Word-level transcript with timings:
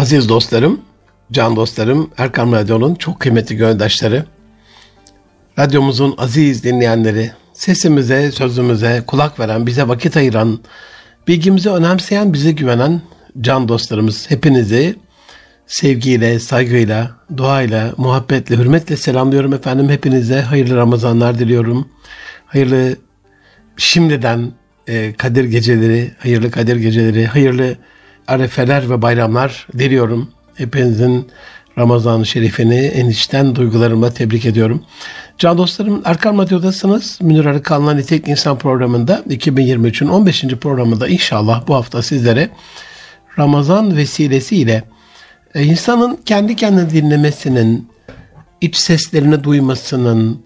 Aziz 0.00 0.28
dostlarım, 0.28 0.80
can 1.32 1.56
dostlarım, 1.56 2.10
Erkam 2.18 2.52
Radyo'nun 2.52 2.94
çok 2.94 3.20
kıymetli 3.20 3.56
göndaşları, 3.56 4.24
radyomuzun 5.58 6.14
aziz 6.18 6.64
dinleyenleri, 6.64 7.30
sesimize, 7.52 8.32
sözümüze 8.32 9.02
kulak 9.06 9.40
veren, 9.40 9.66
bize 9.66 9.88
vakit 9.88 10.16
ayıran, 10.16 10.60
bilgimizi 11.28 11.70
önemseyen, 11.70 12.32
bize 12.32 12.52
güvenen 12.52 13.02
can 13.40 13.68
dostlarımız 13.68 14.30
hepinizi 14.30 14.96
sevgiyle, 15.66 16.38
saygıyla, 16.38 17.10
duayla, 17.36 17.92
muhabbetle, 17.96 18.56
hürmetle 18.56 18.96
selamlıyorum 18.96 19.54
efendim. 19.54 19.88
Hepinize 19.88 20.40
hayırlı 20.40 20.76
Ramazanlar 20.76 21.38
diliyorum. 21.38 21.88
Hayırlı 22.46 22.96
şimdiden 23.76 24.52
e, 24.86 25.12
Kadir 25.12 25.44
geceleri, 25.44 26.10
hayırlı 26.18 26.50
Kadir 26.50 26.76
geceleri, 26.76 27.26
hayırlı 27.26 27.76
arefeler 28.30 28.90
ve 28.90 29.02
bayramlar 29.02 29.66
diliyorum. 29.78 30.30
Hepinizin 30.54 31.28
Ramazan-ı 31.78 32.26
Şerifini 32.26 32.78
en 32.78 33.08
içten 33.08 33.54
duygularımla 33.54 34.14
tebrik 34.14 34.46
ediyorum. 34.46 34.84
Can 35.38 35.58
dostlarım 35.58 36.02
Erkan 36.04 36.38
Radyo'dasınız. 36.38 37.18
Münir 37.22 37.44
Arıkan'la 37.44 37.94
Nitek 37.94 38.28
İnsan 38.28 38.58
programında 38.58 39.22
2023'ün 39.28 40.08
15. 40.08 40.42
programında 40.42 41.08
inşallah 41.08 41.68
bu 41.68 41.74
hafta 41.74 42.02
sizlere 42.02 42.50
Ramazan 43.38 43.96
vesilesiyle 43.96 44.82
e, 45.54 45.62
insanın 45.62 46.20
kendi 46.26 46.56
kendini 46.56 46.90
dinlemesinin, 46.90 47.88
iç 48.60 48.76
seslerini 48.76 49.44
duymasının, 49.44 50.42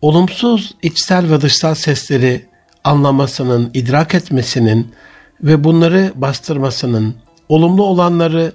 olumsuz 0.00 0.74
içsel 0.82 1.30
ve 1.30 1.40
dışsal 1.40 1.74
sesleri 1.74 2.46
anlamasının, 2.84 3.70
idrak 3.74 4.14
etmesinin 4.14 4.92
ve 5.42 5.64
bunları 5.64 6.12
bastırmasının, 6.14 7.14
olumlu 7.48 7.82
olanları 7.82 8.52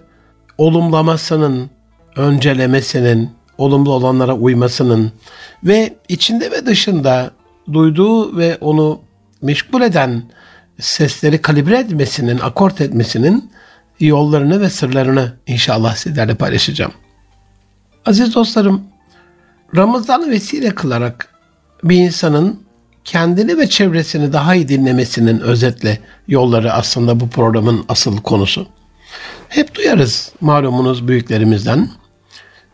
olumlamasının, 0.57 1.69
öncelemesinin, 2.15 3.29
olumlu 3.57 3.91
olanlara 3.91 4.33
uymasının 4.33 5.11
ve 5.63 5.95
içinde 6.09 6.51
ve 6.51 6.65
dışında 6.65 7.31
duyduğu 7.73 8.37
ve 8.37 8.57
onu 8.61 9.01
meşgul 9.41 9.81
eden 9.81 10.23
sesleri 10.79 11.41
kalibre 11.41 11.77
etmesinin, 11.77 12.39
akort 12.39 12.81
etmesinin 12.81 13.51
yollarını 13.99 14.61
ve 14.61 14.69
sırlarını 14.69 15.33
inşallah 15.47 15.95
sizlerle 15.95 16.35
paylaşacağım. 16.35 16.91
Aziz 18.05 18.35
dostlarım, 18.35 18.83
Ramazan'ı 19.75 20.29
vesile 20.29 20.75
kılarak 20.75 21.27
bir 21.83 21.97
insanın 21.97 22.63
kendini 23.05 23.57
ve 23.57 23.69
çevresini 23.69 24.33
daha 24.33 24.55
iyi 24.55 24.67
dinlemesinin 24.67 25.39
özetle 25.39 25.99
yolları 26.27 26.73
aslında 26.73 27.19
bu 27.19 27.29
programın 27.29 27.85
asıl 27.89 28.17
konusu. 28.17 28.67
Hep 29.49 29.75
duyarız 29.75 30.31
malumunuz 30.41 31.07
büyüklerimizden 31.07 31.89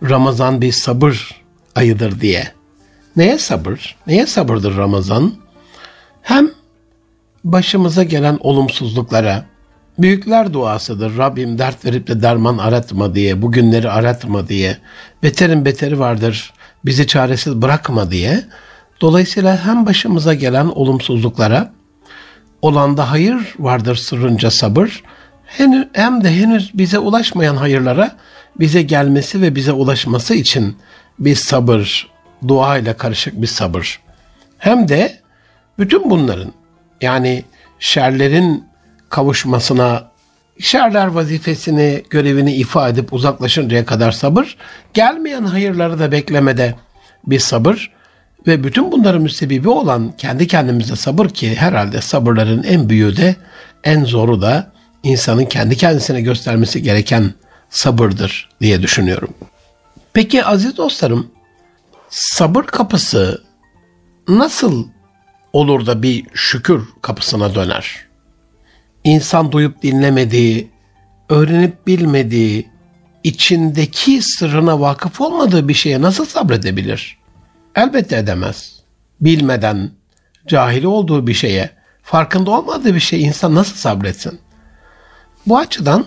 Ramazan 0.03 0.61
bir 0.61 0.71
sabır 0.71 1.41
ayıdır 1.75 2.21
diye. 2.21 2.51
Neye 3.15 3.37
sabır? 3.37 3.95
Neye 4.07 4.25
sabırdır 4.25 4.77
Ramazan? 4.77 5.33
Hem 6.21 6.51
başımıza 7.43 8.03
gelen 8.03 8.37
olumsuzluklara, 8.41 9.45
büyükler 9.99 10.53
duasıdır. 10.53 11.17
Rabbim 11.17 11.57
dert 11.57 11.85
verip 11.85 12.07
de 12.07 12.21
derman 12.21 12.57
aratma 12.57 13.15
diye, 13.15 13.41
bugünleri 13.41 13.89
aratma 13.89 14.47
diye, 14.47 14.77
beterin 15.23 15.65
beteri 15.65 15.99
vardır, 15.99 16.53
bizi 16.85 17.07
çaresiz 17.07 17.61
bırakma 17.61 18.11
diye. 18.11 18.43
Dolayısıyla 19.01 19.65
hem 19.65 19.85
başımıza 19.85 20.33
gelen 20.33 20.65
olumsuzluklara, 20.65 21.71
olanda 22.61 23.11
hayır 23.11 23.55
vardır 23.59 23.95
sırrınca 23.95 24.51
sabır, 24.51 25.03
hem 25.93 26.23
de 26.23 26.31
henüz 26.31 26.71
bize 26.73 26.99
ulaşmayan 26.99 27.55
hayırlara 27.55 28.15
bize 28.59 28.81
gelmesi 28.81 29.41
ve 29.41 29.55
bize 29.55 29.71
ulaşması 29.71 30.33
için 30.35 30.77
bir 31.19 31.35
sabır, 31.35 32.09
dua 32.47 32.77
ile 32.77 32.93
karışık 32.93 33.41
bir 33.41 33.47
sabır. 33.47 33.99
Hem 34.57 34.87
de 34.87 35.19
bütün 35.79 36.09
bunların 36.09 36.53
yani 37.01 37.43
şerlerin 37.79 38.65
kavuşmasına, 39.09 40.11
şerler 40.59 41.07
vazifesini, 41.07 42.03
görevini 42.09 42.55
ifa 42.55 42.89
edip 42.89 43.13
uzaklaşıncaya 43.13 43.85
kadar 43.85 44.11
sabır, 44.11 44.57
gelmeyen 44.93 45.43
hayırları 45.43 45.99
da 45.99 46.11
beklemede 46.11 46.75
bir 47.27 47.39
sabır 47.39 47.96
ve 48.47 48.63
bütün 48.63 48.91
bunların 48.91 49.21
müsebbibi 49.21 49.69
olan 49.69 50.11
kendi 50.17 50.47
kendimize 50.47 50.95
sabır 50.95 51.29
ki 51.29 51.55
herhalde 51.55 52.01
sabırların 52.01 52.63
en 52.63 52.89
büyüğü 52.89 53.17
de 53.17 53.35
en 53.83 54.03
zoru 54.03 54.41
da 54.41 54.71
insanın 55.03 55.45
kendi 55.45 55.77
kendisine 55.77 56.21
göstermesi 56.21 56.81
gereken 56.81 57.33
sabırdır 57.69 58.49
diye 58.61 58.81
düşünüyorum. 58.81 59.33
Peki 60.13 60.45
aziz 60.45 60.77
dostlarım, 60.77 61.31
sabır 62.09 62.63
kapısı 62.63 63.43
nasıl 64.27 64.87
olur 65.53 65.85
da 65.85 66.03
bir 66.03 66.25
şükür 66.33 66.83
kapısına 67.01 67.55
döner? 67.55 68.07
İnsan 69.03 69.51
duyup 69.51 69.81
dinlemediği, 69.81 70.71
öğrenip 71.29 71.87
bilmediği, 71.87 72.69
içindeki 73.23 74.21
sırrına 74.21 74.79
vakıf 74.79 75.21
olmadığı 75.21 75.67
bir 75.67 75.73
şeye 75.73 76.01
nasıl 76.01 76.25
sabredebilir? 76.25 77.17
Elbette 77.77 78.17
edemez. 78.17 78.73
Bilmeden, 79.21 79.91
cahili 80.47 80.87
olduğu 80.87 81.27
bir 81.27 81.33
şeye, 81.33 81.69
farkında 82.03 82.51
olmadığı 82.51 82.95
bir 82.95 82.99
şey 82.99 83.23
insan 83.23 83.55
nasıl 83.55 83.75
sabretsin? 83.75 84.39
Bu 85.47 85.57
açıdan 85.57 86.05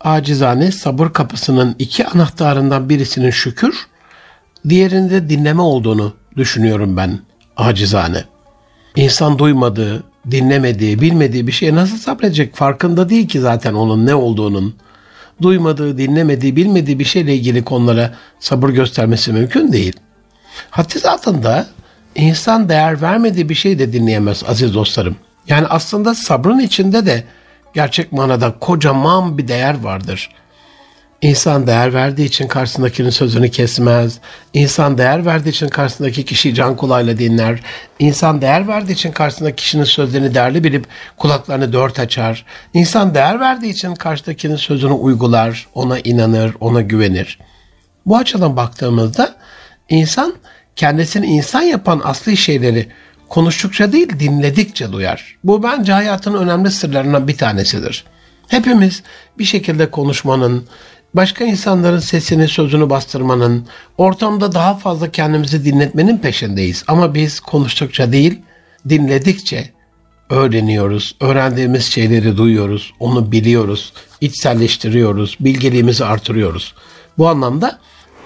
acizane 0.00 0.72
sabır 0.72 1.08
kapısının 1.08 1.76
iki 1.78 2.06
anahtarından 2.06 2.88
birisinin 2.88 3.30
şükür, 3.30 3.86
diğerinde 4.68 5.28
dinleme 5.28 5.62
olduğunu 5.62 6.14
düşünüyorum 6.36 6.96
ben 6.96 7.18
acizane. 7.56 8.24
İnsan 8.96 9.38
duymadığı, 9.38 10.04
dinlemediği, 10.30 11.00
bilmediği 11.00 11.46
bir 11.46 11.52
şeye 11.52 11.74
nasıl 11.74 11.96
sabredecek? 11.96 12.56
Farkında 12.56 13.08
değil 13.08 13.28
ki 13.28 13.40
zaten 13.40 13.74
onun 13.74 14.06
ne 14.06 14.14
olduğunun. 14.14 14.74
Duymadığı, 15.42 15.98
dinlemediği, 15.98 16.56
bilmediği 16.56 16.98
bir 16.98 17.04
şeyle 17.04 17.34
ilgili 17.34 17.64
konulara 17.64 18.14
sabır 18.40 18.68
göstermesi 18.68 19.32
mümkün 19.32 19.72
değil. 19.72 19.96
Hatta 20.70 20.98
zatında 20.98 21.66
insan 22.14 22.68
değer 22.68 23.02
vermediği 23.02 23.48
bir 23.48 23.54
şey 23.54 23.78
de 23.78 23.92
dinleyemez 23.92 24.44
aziz 24.48 24.74
dostlarım. 24.74 25.16
Yani 25.48 25.66
aslında 25.66 26.14
sabrın 26.14 26.58
içinde 26.58 27.06
de 27.06 27.24
gerçek 27.74 28.12
manada 28.12 28.58
kocaman 28.58 29.38
bir 29.38 29.48
değer 29.48 29.80
vardır. 29.80 30.30
İnsan 31.22 31.66
değer 31.66 31.94
verdiği 31.94 32.24
için 32.24 32.48
karşısındakinin 32.48 33.10
sözünü 33.10 33.50
kesmez. 33.50 34.18
İnsan 34.52 34.98
değer 34.98 35.26
verdiği 35.26 35.48
için 35.48 35.68
karşısındaki 35.68 36.24
kişiyi 36.24 36.54
can 36.54 36.76
kulağıyla 36.76 37.18
dinler. 37.18 37.60
İnsan 37.98 38.40
değer 38.40 38.68
verdiği 38.68 38.92
için 38.92 39.12
karşısındaki 39.12 39.56
kişinin 39.56 39.84
sözlerini 39.84 40.34
değerli 40.34 40.64
bilip 40.64 40.86
kulaklarını 41.16 41.72
dört 41.72 41.98
açar. 41.98 42.46
İnsan 42.74 43.14
değer 43.14 43.40
verdiği 43.40 43.70
için 43.70 43.94
karşıdakinin 43.94 44.56
sözünü 44.56 44.92
uygular, 44.92 45.66
ona 45.74 45.98
inanır, 45.98 46.54
ona 46.60 46.80
güvenir. 46.80 47.38
Bu 48.06 48.16
açıdan 48.16 48.56
baktığımızda 48.56 49.36
insan 49.92 50.34
kendisini 50.76 51.26
insan 51.26 51.62
yapan 51.62 52.00
asli 52.04 52.36
şeyleri 52.36 52.88
konuştukça 53.28 53.92
değil 53.92 54.08
dinledikçe 54.18 54.92
duyar. 54.92 55.36
Bu 55.44 55.62
bence 55.62 55.92
hayatın 55.92 56.34
önemli 56.34 56.70
sırlarından 56.70 57.28
bir 57.28 57.36
tanesidir. 57.36 58.04
Hepimiz 58.48 59.02
bir 59.38 59.44
şekilde 59.44 59.90
konuşmanın, 59.90 60.64
başka 61.14 61.44
insanların 61.44 61.98
sesini, 61.98 62.48
sözünü 62.48 62.90
bastırmanın, 62.90 63.66
ortamda 63.98 64.52
daha 64.52 64.74
fazla 64.74 65.10
kendimizi 65.10 65.64
dinletmenin 65.64 66.18
peşindeyiz. 66.18 66.84
Ama 66.88 67.14
biz 67.14 67.40
konuştukça 67.40 68.12
değil, 68.12 68.40
dinledikçe 68.88 69.70
öğreniyoruz. 70.30 71.16
Öğrendiğimiz 71.20 71.84
şeyleri 71.84 72.36
duyuyoruz, 72.36 72.92
onu 73.00 73.32
biliyoruz, 73.32 73.92
içselleştiriyoruz, 74.20 75.36
bilgeliğimizi 75.40 76.04
artırıyoruz. 76.04 76.74
Bu 77.18 77.28
anlamda 77.28 77.78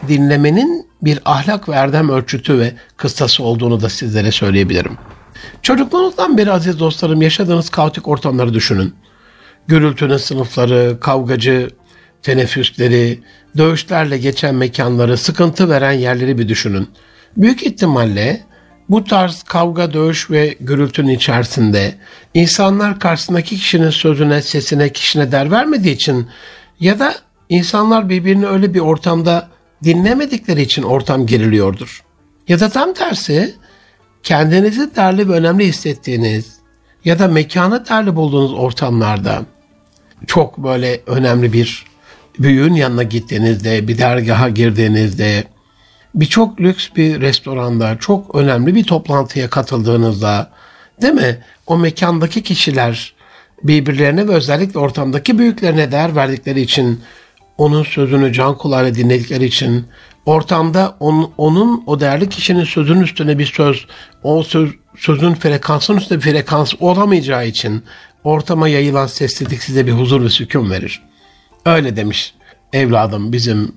dinlemenin 0.08 0.85
bir 1.02 1.18
ahlak 1.24 1.68
ve 1.68 1.72
erdem 1.72 2.08
ölçütü 2.08 2.58
ve 2.58 2.74
kıstası 2.96 3.42
olduğunu 3.42 3.80
da 3.80 3.88
sizlere 3.88 4.32
söyleyebilirim. 4.32 4.98
Çocukluğunuzdan 5.62 6.38
beri 6.38 6.52
aziz 6.52 6.80
dostlarım 6.80 7.22
yaşadığınız 7.22 7.70
kaotik 7.70 8.08
ortamları 8.08 8.54
düşünün. 8.54 8.94
Gürültünün 9.66 10.16
sınıfları, 10.16 10.96
kavgacı 11.00 11.70
teneffüsleri, 12.22 13.20
dövüşlerle 13.56 14.18
geçen 14.18 14.54
mekanları, 14.54 15.16
sıkıntı 15.16 15.70
veren 15.70 15.92
yerleri 15.92 16.38
bir 16.38 16.48
düşünün. 16.48 16.88
Büyük 17.36 17.62
ihtimalle 17.62 18.44
bu 18.88 19.04
tarz 19.04 19.42
kavga, 19.42 19.92
dövüş 19.92 20.30
ve 20.30 20.56
gürültünün 20.60 21.08
içerisinde 21.08 21.94
insanlar 22.34 23.00
karşısındaki 23.00 23.56
kişinin 23.56 23.90
sözüne, 23.90 24.42
sesine, 24.42 24.92
kişine 24.92 25.32
der 25.32 25.50
vermediği 25.50 25.94
için 25.94 26.26
ya 26.80 26.98
da 26.98 27.14
insanlar 27.48 28.08
birbirini 28.08 28.46
öyle 28.46 28.74
bir 28.74 28.80
ortamda 28.80 29.48
dinlemedikleri 29.84 30.62
için 30.62 30.82
ortam 30.82 31.26
geriliyordur. 31.26 32.02
Ya 32.48 32.60
da 32.60 32.68
tam 32.68 32.94
tersi 32.94 33.54
kendinizi 34.22 34.96
değerli 34.96 35.28
ve 35.28 35.32
önemli 35.32 35.66
hissettiğiniz 35.66 36.56
ya 37.04 37.18
da 37.18 37.28
mekanı 37.28 37.88
değerli 37.88 38.16
bulduğunuz 38.16 38.54
ortamlarda 38.54 39.42
çok 40.26 40.58
böyle 40.58 41.00
önemli 41.06 41.52
bir 41.52 41.84
büyüğün 42.38 42.74
yanına 42.74 43.02
gittiğinizde, 43.02 43.88
bir 43.88 43.98
dergaha 43.98 44.48
girdiğinizde, 44.48 45.44
birçok 46.14 46.60
lüks 46.60 46.88
bir 46.96 47.20
restoranda, 47.20 47.96
çok 48.00 48.34
önemli 48.34 48.74
bir 48.74 48.84
toplantıya 48.84 49.50
katıldığınızda, 49.50 50.50
değil 51.02 51.14
mi? 51.14 51.38
O 51.66 51.78
mekandaki 51.78 52.42
kişiler 52.42 53.14
birbirlerine 53.62 54.28
ve 54.28 54.32
özellikle 54.32 54.78
ortamdaki 54.78 55.38
büyüklerine 55.38 55.92
değer 55.92 56.16
verdikleri 56.16 56.60
için, 56.60 57.00
onun 57.58 57.82
sözünü 57.82 58.32
can 58.32 58.58
kulağıyla 58.58 58.94
dinledikleri 58.94 59.44
için, 59.44 59.86
ortamda 60.26 60.96
on, 61.00 61.32
onun 61.38 61.84
o 61.86 62.00
değerli 62.00 62.28
kişinin 62.28 62.64
sözünün 62.64 63.00
üstüne 63.00 63.38
bir 63.38 63.46
söz, 63.46 63.86
o 64.22 64.42
söz, 64.42 64.70
sözün 64.98 65.34
frekansın 65.34 65.96
üstüne 65.96 66.18
bir 66.18 66.24
frekans 66.24 66.74
olamayacağı 66.80 67.46
için 67.46 67.82
ortama 68.24 68.68
yayılan 68.68 69.06
sessizlik 69.06 69.62
size 69.62 69.86
bir 69.86 69.92
huzur 69.92 70.24
ve 70.24 70.28
sükun 70.28 70.70
verir. 70.70 71.02
Öyle 71.66 71.96
demiş 71.96 72.34
evladım 72.72 73.32
bizim 73.32 73.72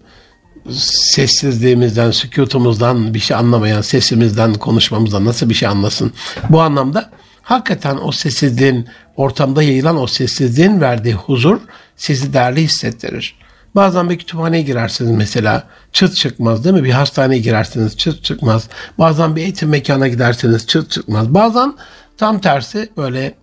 sessizliğimizden, 1.15 2.11
sükutumuzdan 2.11 3.13
bir 3.13 3.19
şey 3.19 3.37
anlamayan, 3.37 3.81
sesimizden, 3.81 4.53
konuşmamızdan 4.53 5.25
nasıl 5.25 5.49
bir 5.49 5.53
şey 5.53 5.67
anlasın? 5.67 6.13
Bu 6.49 6.61
anlamda 6.61 7.09
hakikaten 7.41 7.97
o 8.03 8.11
sessizliğin, 8.11 8.87
ortamda 9.15 9.63
yayılan 9.63 10.01
o 10.01 10.07
sessizliğin 10.07 10.81
verdiği 10.81 11.13
huzur 11.13 11.59
sizi 11.95 12.33
değerli 12.33 12.61
hissettirir. 12.61 13.38
Bazen 13.75 14.09
bir 14.09 14.17
kütüphaneye 14.17 14.63
girersiniz 14.63 15.11
mesela 15.11 15.63
çıt 15.91 16.15
çıkmaz 16.15 16.63
değil 16.63 16.75
mi? 16.75 16.83
Bir 16.83 16.91
hastaneye 16.91 17.39
girersiniz 17.39 17.97
çıt 17.97 18.23
çıkmaz. 18.23 18.69
Bazen 18.99 19.35
bir 19.35 19.41
eğitim 19.41 19.69
mekanına 19.69 20.07
gidersiniz 20.07 20.67
çıt 20.67 20.91
çıkmaz. 20.91 21.33
Bazen 21.33 21.73
tam 22.17 22.39
tersi 22.39 22.89
böyle 22.97 23.33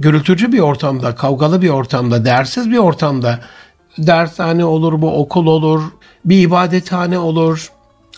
gürültücü 0.00 0.52
bir 0.52 0.58
ortamda, 0.58 1.14
kavgalı 1.14 1.62
bir 1.62 1.68
ortamda, 1.68 2.24
değersiz 2.24 2.70
bir 2.70 2.78
ortamda 2.78 3.40
dershane 3.98 4.64
olur, 4.64 5.02
bu 5.02 5.20
okul 5.20 5.46
olur, 5.46 5.82
bir 6.24 6.42
ibadethane 6.42 7.18
olur, 7.18 7.72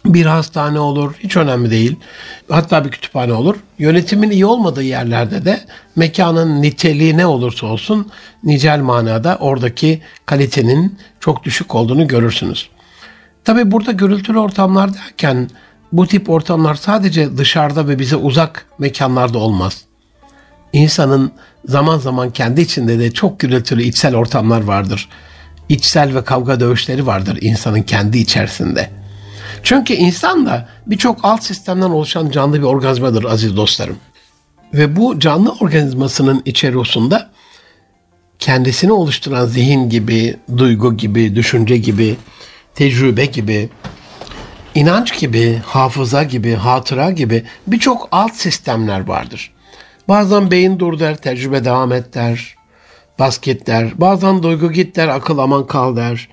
bir 0.05 0.27
hastane 0.27 0.79
olur. 0.79 1.15
Hiç 1.19 1.37
önemli 1.37 1.71
değil. 1.71 1.97
Hatta 2.51 2.85
bir 2.85 2.91
kütüphane 2.91 3.33
olur. 3.33 3.57
Yönetimin 3.79 4.31
iyi 4.31 4.47
olmadığı 4.47 4.83
yerlerde 4.83 5.45
de 5.45 5.61
mekanın 5.97 6.63
niteliği 6.63 7.17
ne 7.17 7.27
olursa 7.27 7.67
olsun 7.67 8.11
nicel 8.45 8.81
manada 8.81 9.37
oradaki 9.41 10.03
kalitenin 10.27 10.99
çok 11.21 11.45
düşük 11.45 11.75
olduğunu 11.75 12.09
görürsünüz. 12.09 12.69
Tabi 13.45 13.71
burada 13.71 13.93
gürültülü 13.93 14.39
ortamlar 14.39 14.95
derken 14.95 15.51
bu 15.93 16.07
tip 16.07 16.31
ortamlar 16.31 16.75
sadece 16.75 17.37
dışarıda 17.37 17.89
ve 17.89 17.99
bize 17.99 18.17
uzak 18.17 18.67
mekanlarda 18.79 19.39
olmaz. 19.39 19.85
İnsanın 20.73 21.33
zaman 21.65 21.99
zaman 21.99 22.31
kendi 22.31 22.61
içinde 22.61 22.99
de 22.99 23.13
çok 23.13 23.41
gürültülü 23.41 23.83
içsel 23.83 24.17
ortamlar 24.17 24.61
vardır. 24.61 25.09
İçsel 25.69 26.15
ve 26.15 26.25
kavga 26.25 26.61
dövüşleri 26.61 27.07
vardır 27.07 27.39
insanın 27.41 27.83
kendi 27.83 28.19
içerisinde. 28.19 29.00
Çünkü 29.63 29.95
insan 29.95 30.47
da 30.47 30.69
birçok 30.87 31.19
alt 31.23 31.45
sistemden 31.45 31.91
oluşan 31.91 32.31
canlı 32.31 32.59
bir 32.59 32.67
organizmadır 32.67 33.25
aziz 33.25 33.57
dostlarım. 33.57 33.97
Ve 34.75 34.97
bu 34.97 35.21
canlı 35.21 35.53
organizmasının 35.53 36.43
içerisinde 36.45 37.27
kendisini 38.39 38.93
oluşturan 38.93 39.47
zihin 39.47 39.89
gibi, 39.89 40.37
duygu 40.57 40.97
gibi, 40.97 41.37
düşünce 41.37 41.77
gibi, 41.77 42.17
tecrübe 42.75 43.27
gibi, 43.27 43.69
inanç 44.75 45.19
gibi, 45.19 45.61
hafıza 45.67 46.23
gibi, 46.23 46.55
hatıra 46.55 47.11
gibi 47.11 47.45
birçok 47.67 48.09
alt 48.13 48.35
sistemler 48.35 49.09
vardır. 49.09 49.51
Bazen 50.09 50.51
beyin 50.51 50.79
dur 50.79 50.99
der, 50.99 51.17
tecrübe 51.17 51.65
devam 51.65 51.93
et 51.93 52.15
der, 52.15 52.55
basket 53.19 53.67
der. 53.67 54.01
Bazen 54.01 54.43
duygu 54.43 54.73
git 54.73 54.97
der, 54.97 55.09
akıl 55.09 55.39
aman 55.39 55.67
kal 55.67 55.97
der. 55.97 56.29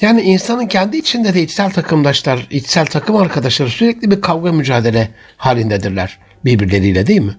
Yani 0.00 0.22
insanın 0.22 0.66
kendi 0.66 0.96
içinde 0.96 1.34
de 1.34 1.42
içsel 1.42 1.70
takımdaşlar, 1.70 2.46
içsel 2.50 2.86
takım 2.86 3.16
arkadaşları 3.16 3.70
sürekli 3.70 4.10
bir 4.10 4.20
kavga 4.20 4.52
mücadele 4.52 5.10
halindedirler 5.36 6.18
birbirleriyle 6.44 7.06
değil 7.06 7.20
mi? 7.20 7.36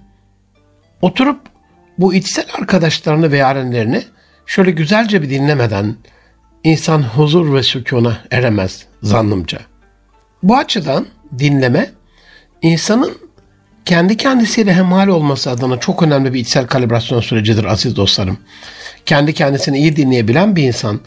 Oturup 1.02 1.40
bu 1.98 2.14
içsel 2.14 2.44
arkadaşlarını 2.58 3.32
ve 3.32 3.36
yarenlerini 3.36 4.02
şöyle 4.46 4.70
güzelce 4.70 5.22
bir 5.22 5.30
dinlemeden 5.30 5.96
insan 6.64 7.02
huzur 7.02 7.54
ve 7.54 7.62
sükuna 7.62 8.18
eremez 8.30 8.86
zannımca. 9.02 9.58
Bu 10.42 10.56
açıdan 10.56 11.06
dinleme 11.38 11.90
insanın 12.62 13.18
kendi 13.84 14.16
kendisiyle 14.16 14.74
hemhal 14.74 15.08
olması 15.08 15.50
adına 15.50 15.80
çok 15.80 16.02
önemli 16.02 16.34
bir 16.34 16.40
içsel 16.40 16.66
kalibrasyon 16.66 17.20
sürecidir 17.20 17.64
aziz 17.64 17.96
dostlarım. 17.96 18.38
Kendi 19.06 19.34
kendisini 19.34 19.78
iyi 19.78 19.96
dinleyebilen 19.96 20.56
bir 20.56 20.62
insan 20.62 21.00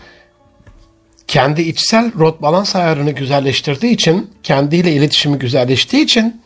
kendi 1.33 1.61
içsel 1.61 2.11
rot 2.19 2.41
balans 2.41 2.75
ayarını 2.75 3.11
güzelleştirdiği 3.11 3.93
için, 3.93 4.29
kendiyle 4.43 4.93
iletişimi 4.93 5.39
güzelleştiği 5.39 6.03
için, 6.03 6.41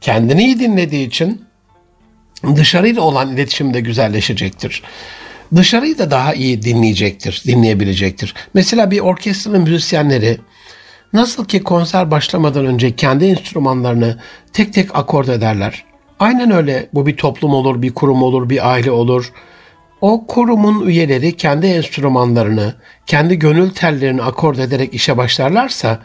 kendini 0.00 0.44
iyi 0.44 0.60
dinlediği 0.60 1.06
için 1.06 1.42
dışarıyla 2.56 3.02
olan 3.02 3.34
iletişim 3.34 3.74
de 3.74 3.80
güzelleşecektir. 3.80 4.82
Dışarıyı 5.56 5.98
da 5.98 6.10
daha 6.10 6.34
iyi 6.34 6.62
dinleyecektir, 6.62 7.42
dinleyebilecektir. 7.46 8.34
Mesela 8.54 8.90
bir 8.90 9.00
orkestranın 9.00 9.62
müzisyenleri 9.62 10.38
nasıl 11.12 11.44
ki 11.44 11.62
konser 11.62 12.10
başlamadan 12.10 12.66
önce 12.66 12.96
kendi 12.96 13.24
enstrümanlarını 13.24 14.18
tek 14.52 14.72
tek 14.72 14.96
akord 14.96 15.28
ederler. 15.28 15.84
Aynen 16.20 16.50
öyle 16.50 16.88
bu 16.94 17.06
bir 17.06 17.16
toplum 17.16 17.54
olur, 17.54 17.82
bir 17.82 17.94
kurum 17.94 18.22
olur, 18.22 18.50
bir 18.50 18.70
aile 18.70 18.90
olur, 18.90 19.32
o 20.00 20.26
kurumun 20.26 20.86
üyeleri 20.86 21.36
kendi 21.36 21.66
enstrümanlarını, 21.66 22.74
kendi 23.06 23.38
gönül 23.38 23.70
tellerini 23.70 24.22
akord 24.22 24.58
ederek 24.58 24.94
işe 24.94 25.16
başlarlarsa, 25.16 25.98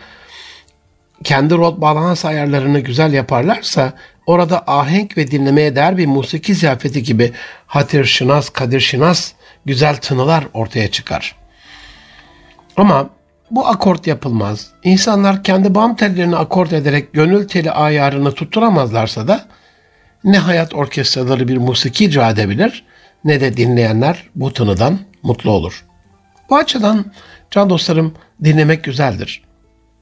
kendi 1.23 1.55
rot 1.55 1.81
balans 1.81 2.25
ayarlarını 2.25 2.79
güzel 2.79 3.13
yaparlarsa, 3.13 3.93
orada 4.25 4.63
ahenk 4.67 5.17
ve 5.17 5.31
dinlemeye 5.31 5.75
değer 5.75 5.97
bir 5.97 6.05
musiki 6.05 6.55
ziyafeti 6.55 7.03
gibi 7.03 7.31
hatir 7.67 8.05
şinas, 8.05 8.49
kadir 8.49 8.79
şinas 8.79 9.31
güzel 9.65 9.95
tınılar 9.95 10.43
ortaya 10.53 10.91
çıkar. 10.91 11.35
Ama 12.77 13.09
bu 13.51 13.67
akort 13.67 14.07
yapılmaz. 14.07 14.67
İnsanlar 14.83 15.43
kendi 15.43 15.75
bam 15.75 15.95
tellerini 15.95 16.35
akort 16.35 16.73
ederek 16.73 17.13
gönül 17.13 17.47
teli 17.47 17.71
ayarını 17.71 18.31
tutturamazlarsa 18.31 19.27
da 19.27 19.45
ne 20.23 20.37
hayat 20.37 20.73
orkestraları 20.73 21.47
bir 21.47 21.57
musiki 21.57 22.05
icra 22.05 22.29
edebilir 22.29 22.85
ne 23.25 23.41
de 23.41 23.57
dinleyenler 23.57 24.29
bu 24.35 24.53
tınıdan 24.53 24.99
mutlu 25.23 25.51
olur. 25.51 25.85
Bu 26.49 26.55
açıdan 26.55 27.05
can 27.51 27.69
dostlarım 27.69 28.13
dinlemek 28.43 28.83
güzeldir. 28.83 29.43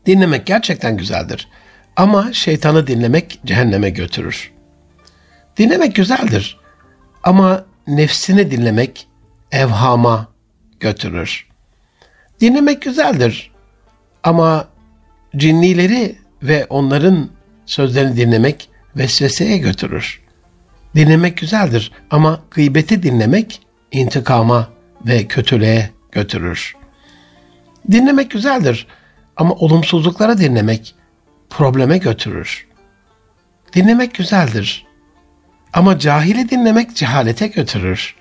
Dinlemek 0.06 0.46
gerçekten 0.46 0.98
güzeldir. 0.98 1.48
Ama 1.96 2.34
şeytanı 2.34 2.88
dinlemek 2.88 3.40
cehenneme 3.46 3.90
götürür. 3.90 4.52
Dinlemek 5.58 5.96
güzeldir. 5.96 6.60
Ama 7.24 7.66
nefsini 7.88 8.52
dinlemek 8.52 9.08
evhama 9.52 10.28
götürür. 10.80 11.48
Dinlemek 12.40 12.82
güzeldir. 12.82 13.52
Ama 14.24 14.68
cinnileri 15.36 16.18
ve 16.44 16.66
onların 16.70 17.30
sözlerini 17.66 18.18
dinlemek 18.18 18.70
vesveseye 18.96 19.58
götürür. 19.58 20.22
Dinlemek 20.96 21.38
güzeldir 21.38 21.92
ama 22.10 22.40
gıybeti 22.52 23.04
dinlemek 23.04 23.62
intikama 23.92 24.70
ve 25.06 25.28
kötülüğe 25.28 25.90
götürür. 26.12 26.76
Dinlemek 27.92 28.32
güzeldir 28.32 28.88
ama 29.38 29.54
olumsuzluklara 29.54 30.38
dinlemek 30.38 30.96
probleme 31.50 31.98
götürür. 31.98 32.68
Dinlemek 33.74 34.14
güzeldir 34.16 34.86
ama 35.74 36.00
cahili 36.00 36.50
dinlemek 36.50 36.96
cehalete 36.96 37.48
götürür. 37.48 38.16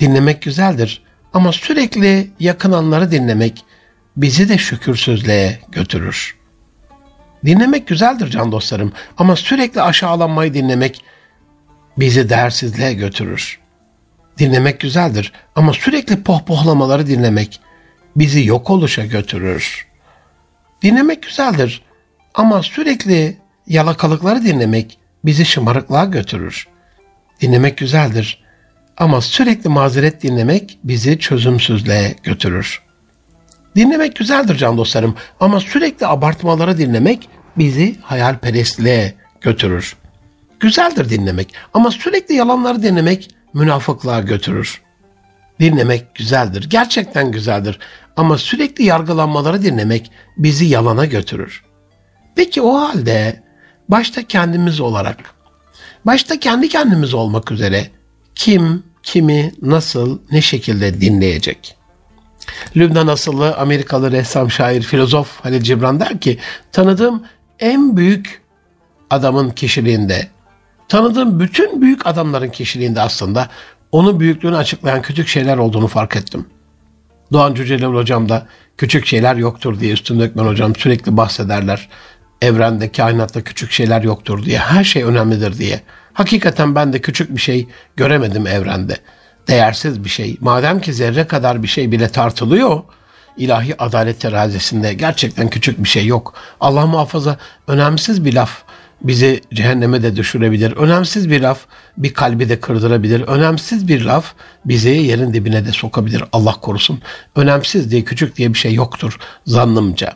Dinlemek 0.00 0.42
güzeldir 0.42 1.02
ama 1.32 1.52
sürekli 1.52 2.30
yakınanları 2.40 3.10
dinlemek 3.10 3.64
bizi 4.16 4.48
de 4.48 4.58
şükürsüzlüğe 4.58 5.58
götürür. 5.72 6.36
Dinlemek 7.44 7.86
güzeldir 7.86 8.30
can 8.30 8.52
dostlarım 8.52 8.92
ama 9.16 9.36
sürekli 9.36 9.82
aşağılanmayı 9.82 10.54
dinlemek 10.54 11.04
bizi 11.98 12.28
değersizliğe 12.28 12.94
götürür. 12.94 13.58
Dinlemek 14.38 14.80
güzeldir 14.80 15.32
ama 15.54 15.72
sürekli 15.72 16.22
pohpohlamaları 16.22 17.06
dinlemek 17.06 17.60
bizi 18.16 18.46
yok 18.46 18.70
oluşa 18.70 19.06
götürür. 19.06 19.86
Dinlemek 20.82 21.22
güzeldir 21.22 21.82
ama 22.34 22.62
sürekli 22.62 23.36
yalakalıkları 23.66 24.42
dinlemek 24.42 24.98
bizi 25.24 25.44
şımarıklığa 25.44 26.04
götürür. 26.04 26.68
Dinlemek 27.40 27.78
güzeldir 27.78 28.44
ama 28.96 29.20
sürekli 29.20 29.70
mazeret 29.70 30.22
dinlemek 30.22 30.78
bizi 30.84 31.18
çözümsüzlüğe 31.18 32.16
götürür. 32.22 32.82
Dinlemek 33.76 34.16
güzeldir 34.16 34.56
can 34.56 34.78
dostlarım 34.78 35.16
ama 35.40 35.60
sürekli 35.60 36.06
abartmaları 36.06 36.78
dinlemek 36.78 37.28
bizi 37.58 37.96
hayalperestliğe 38.00 39.14
götürür. 39.40 39.96
Güzeldir 40.64 41.10
dinlemek 41.10 41.54
ama 41.74 41.90
sürekli 41.90 42.34
yalanları 42.34 42.82
dinlemek 42.82 43.30
münafıklığa 43.54 44.20
götürür. 44.20 44.82
Dinlemek 45.60 46.14
güzeldir, 46.14 46.70
gerçekten 46.70 47.30
güzeldir 47.30 47.78
Ama 48.16 48.38
sürekli 48.38 48.84
yargılanmaları 48.84 49.62
dinlemek 49.62 50.10
bizi 50.36 50.64
yalana 50.64 51.04
götürür. 51.04 51.64
Peki 52.36 52.62
o 52.62 52.74
halde 52.74 53.42
başta 53.88 54.26
kendimiz 54.26 54.80
olarak, 54.80 55.34
başta 56.06 56.40
kendi 56.40 56.68
kendimiz 56.68 57.14
olmak 57.14 57.50
üzere 57.50 57.90
kim, 58.34 58.82
kimi, 59.02 59.52
nasıl, 59.62 60.18
ne 60.30 60.42
şekilde 60.42 61.00
dinleyecek? 61.00 61.76
Lübnan 62.76 63.06
asıllı 63.06 63.56
Amerikalı 63.56 64.12
ressam, 64.12 64.50
şair, 64.50 64.82
filozof 64.82 65.40
Halil 65.40 65.62
Cibran 65.62 66.00
der 66.00 66.20
ki, 66.20 66.38
tanıdığım 66.72 67.22
en 67.58 67.96
büyük 67.96 68.42
adamın 69.10 69.50
kişiliğinde, 69.50 70.33
tanıdığım 70.88 71.40
bütün 71.40 71.82
büyük 71.82 72.06
adamların 72.06 72.50
kişiliğinde 72.50 73.00
aslında 73.00 73.48
onun 73.92 74.20
büyüklüğünü 74.20 74.56
açıklayan 74.56 75.02
küçük 75.02 75.28
şeyler 75.28 75.56
olduğunu 75.56 75.86
fark 75.86 76.16
ettim. 76.16 76.46
Doğan 77.32 77.54
Cücelal 77.54 77.94
hocam 77.94 78.28
da 78.28 78.46
küçük 78.76 79.06
şeyler 79.06 79.36
yoktur 79.36 79.80
diye 79.80 79.92
Üstün 79.92 80.20
Dökmen 80.20 80.44
hocam 80.44 80.76
sürekli 80.76 81.16
bahsederler. 81.16 81.88
Evrende, 82.42 82.92
kainatta 82.92 83.44
küçük 83.44 83.72
şeyler 83.72 84.02
yoktur 84.02 84.44
diye, 84.44 84.58
her 84.58 84.84
şey 84.84 85.02
önemlidir 85.02 85.58
diye. 85.58 85.80
Hakikaten 86.12 86.74
ben 86.74 86.92
de 86.92 87.00
küçük 87.00 87.36
bir 87.36 87.40
şey 87.40 87.68
göremedim 87.96 88.46
evrende. 88.46 88.96
Değersiz 89.48 90.04
bir 90.04 90.08
şey. 90.08 90.36
Madem 90.40 90.80
ki 90.80 90.92
zerre 90.92 91.26
kadar 91.26 91.62
bir 91.62 91.68
şey 91.68 91.92
bile 91.92 92.08
tartılıyor, 92.08 92.82
ilahi 93.36 93.82
adalet 93.82 94.20
terazisinde 94.20 94.94
gerçekten 94.94 95.48
küçük 95.48 95.84
bir 95.84 95.88
şey 95.88 96.06
yok. 96.06 96.34
Allah 96.60 96.86
muhafaza 96.86 97.38
önemsiz 97.68 98.24
bir 98.24 98.34
laf 98.34 98.62
bizi 99.04 99.40
cehenneme 99.54 100.02
de 100.02 100.16
düşürebilir. 100.16 100.72
Önemsiz 100.72 101.30
bir 101.30 101.40
laf 101.40 101.58
bir 101.98 102.14
kalbi 102.14 102.48
de 102.48 102.60
kırdırabilir. 102.60 103.20
Önemsiz 103.20 103.88
bir 103.88 104.04
laf 104.04 104.32
bizi 104.64 104.88
yerin 104.88 105.34
dibine 105.34 105.66
de 105.66 105.72
sokabilir. 105.72 106.24
Allah 106.32 106.52
korusun. 106.52 107.00
Önemsiz 107.36 107.90
diye 107.90 108.04
küçük 108.04 108.36
diye 108.36 108.54
bir 108.54 108.58
şey 108.58 108.74
yoktur 108.74 109.18
zannımca. 109.46 110.12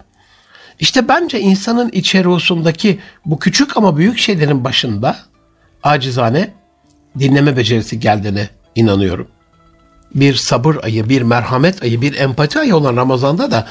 İşte 0.81 1.09
bence 1.09 1.41
insanın 1.41 1.89
içerisindeki 1.89 2.99
bu 3.27 3.39
küçük 3.39 3.77
ama 3.77 3.97
büyük 3.97 4.19
şeylerin 4.19 4.65
başında 4.65 5.17
acizane 5.83 6.55
dinleme 7.19 7.57
becerisi 7.57 8.01
geldiğine 8.01 8.49
inanıyorum. 8.75 9.29
Bir 10.15 10.35
sabır 10.35 10.77
ayı, 10.83 11.09
bir 11.09 11.23
merhamet 11.23 11.83
ayı, 11.83 12.01
bir 12.01 12.17
empati 12.17 12.59
ayı 12.59 12.77
olan 12.77 12.97
Ramazan'da 12.97 13.51
da 13.51 13.67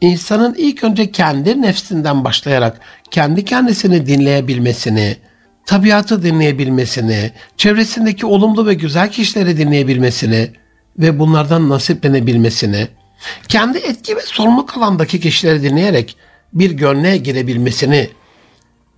insanın 0.00 0.54
ilk 0.58 0.84
önce 0.84 1.12
kendi 1.12 1.62
nefsinden 1.62 2.24
başlayarak 2.24 2.80
kendi 3.10 3.44
kendisini 3.44 4.06
dinleyebilmesini, 4.06 5.16
tabiatı 5.66 6.22
dinleyebilmesini, 6.22 7.32
çevresindeki 7.56 8.26
olumlu 8.26 8.66
ve 8.66 8.74
güzel 8.74 9.10
kişileri 9.10 9.58
dinleyebilmesini 9.58 10.50
ve 10.98 11.18
bunlardan 11.18 11.68
nasiplenebilmesini, 11.68 12.88
kendi 13.48 13.78
etki 13.78 14.16
ve 14.16 14.20
sorumluluk 14.20 14.76
alandaki 14.76 15.20
kişileri 15.20 15.62
dinleyerek 15.62 16.16
bir 16.52 16.70
gönle 16.70 17.16
girebilmesini 17.16 18.10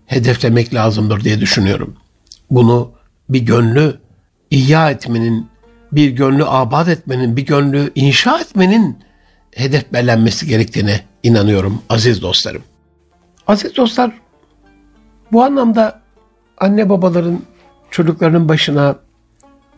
hedeflemek 0.06 0.75
lazımdır 0.75 1.25
diye 1.25 1.40
düşünüyorum. 1.40 1.97
Bunu 2.50 2.92
bir 3.28 3.40
gönlü 3.40 4.00
ihya 4.50 4.90
etmenin, 4.90 5.49
bir 5.92 6.11
gönlü 6.11 6.44
abad 6.47 6.87
etmenin, 6.87 7.37
bir 7.37 7.47
gönlü 7.47 7.92
inşa 7.94 8.40
etmenin 8.40 8.99
hedef 9.54 9.92
bellenmesi 9.92 10.47
gerektiğine 10.47 11.00
inanıyorum 11.23 11.82
aziz 11.88 12.23
dostlarım. 12.23 12.62
Aziz 13.47 13.76
dostlar, 13.76 14.12
bu 15.32 15.42
anlamda 15.42 16.00
anne 16.59 16.88
babaların 16.88 17.40
çocuklarının 17.90 18.49
başına 18.49 18.97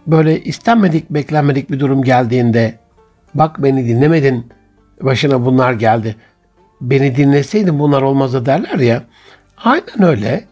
böyle 0.07 0.45
istenmedik, 0.45 1.11
beklenmedik 1.11 1.71
bir 1.71 1.81
durum 1.81 2.03
geldiğinde 2.03 2.79
bak 3.35 3.63
beni 3.63 3.89
dinlemedin, 3.89 4.53
başına 5.03 5.45
bunlar 5.47 5.73
geldi. 5.73 6.17
Beni 6.81 7.17
dinleseydin 7.17 7.79
bunlar 7.79 8.03
olmazdı 8.03 8.47
derler 8.47 8.79
ya. 8.79 9.03
Aynen 9.57 10.03
öyle. 10.03 10.45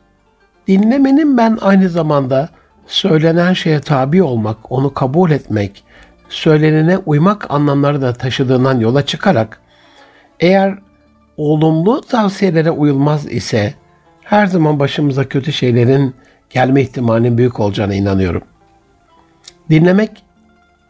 Dinlemenin 0.68 1.36
ben 1.36 1.58
aynı 1.60 1.88
zamanda 1.88 2.48
söylenen 2.86 3.52
şeye 3.52 3.80
tabi 3.80 4.22
olmak, 4.22 4.72
onu 4.72 4.94
kabul 4.94 5.30
etmek, 5.30 5.84
söylenene 6.32 6.98
uymak 6.98 7.50
anlamları 7.50 8.02
da 8.02 8.12
taşıdığından 8.12 8.80
yola 8.80 9.06
çıkarak 9.06 9.60
eğer 10.40 10.78
olumlu 11.36 12.00
tavsiyelere 12.00 12.70
uyulmaz 12.70 13.32
ise 13.32 13.74
her 14.22 14.46
zaman 14.46 14.78
başımıza 14.78 15.28
kötü 15.28 15.52
şeylerin 15.52 16.14
gelme 16.50 16.82
ihtimalinin 16.82 17.38
büyük 17.38 17.60
olacağına 17.60 17.94
inanıyorum. 17.94 18.42
Dinlemek 19.70 20.24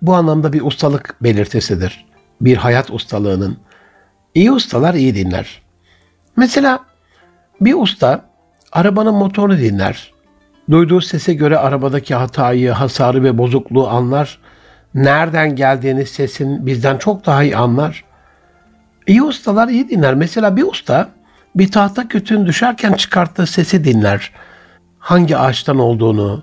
bu 0.02 0.14
anlamda 0.14 0.52
bir 0.52 0.62
ustalık 0.62 1.16
belirtisidir. 1.22 2.04
Bir 2.40 2.56
hayat 2.56 2.90
ustalığının. 2.90 3.58
İyi 4.34 4.52
ustalar 4.52 4.94
iyi 4.94 5.14
dinler. 5.14 5.62
Mesela 6.36 6.80
bir 7.60 7.74
usta 7.74 8.24
arabanın 8.72 9.14
motorunu 9.14 9.58
dinler. 9.58 10.12
Duyduğu 10.70 11.00
sese 11.00 11.34
göre 11.34 11.58
arabadaki 11.58 12.14
hatayı, 12.14 12.70
hasarı 12.70 13.24
ve 13.24 13.38
bozukluğu 13.38 13.88
anlar 13.88 14.38
nereden 14.94 15.56
geldiğini 15.56 16.06
sesin 16.06 16.66
bizden 16.66 16.98
çok 16.98 17.26
daha 17.26 17.42
iyi 17.42 17.56
anlar. 17.56 18.04
İyi 19.06 19.22
ustalar 19.22 19.68
iyi 19.68 19.88
dinler. 19.88 20.14
Mesela 20.14 20.56
bir 20.56 20.62
usta 20.62 21.08
bir 21.54 21.70
tahta 21.70 22.08
kütüğün 22.08 22.46
düşerken 22.46 22.92
çıkarttığı 22.92 23.46
sesi 23.46 23.84
dinler. 23.84 24.32
Hangi 24.98 25.36
ağaçtan 25.36 25.78
olduğunu, 25.78 26.42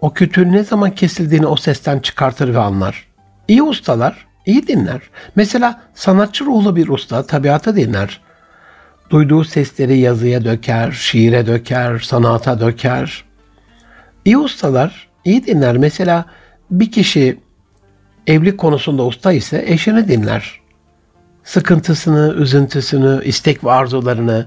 o 0.00 0.12
kütüğün 0.12 0.52
ne 0.52 0.64
zaman 0.64 0.90
kesildiğini 0.90 1.46
o 1.46 1.56
sesten 1.56 1.98
çıkartır 1.98 2.54
ve 2.54 2.58
anlar. 2.58 3.06
İyi 3.48 3.62
ustalar 3.62 4.26
iyi 4.46 4.66
dinler. 4.66 5.00
Mesela 5.36 5.82
sanatçı 5.94 6.44
ruhlu 6.44 6.76
bir 6.76 6.88
usta 6.88 7.26
tabiata 7.26 7.76
dinler. 7.76 8.20
Duyduğu 9.10 9.44
sesleri 9.44 9.98
yazıya 9.98 10.44
döker, 10.44 10.92
şiire 10.92 11.46
döker, 11.46 11.98
sanata 11.98 12.60
döker. 12.60 13.24
İyi 14.24 14.38
ustalar 14.38 15.08
iyi 15.24 15.46
dinler. 15.46 15.76
Mesela 15.76 16.24
bir 16.70 16.92
kişi 16.92 17.40
evlilik 18.26 18.58
konusunda 18.58 19.04
usta 19.04 19.32
ise 19.32 19.64
eşini 19.66 20.08
dinler. 20.08 20.60
Sıkıntısını, 21.44 22.34
üzüntüsünü, 22.38 23.24
istek 23.24 23.64
ve 23.64 23.72
arzularını, 23.72 24.46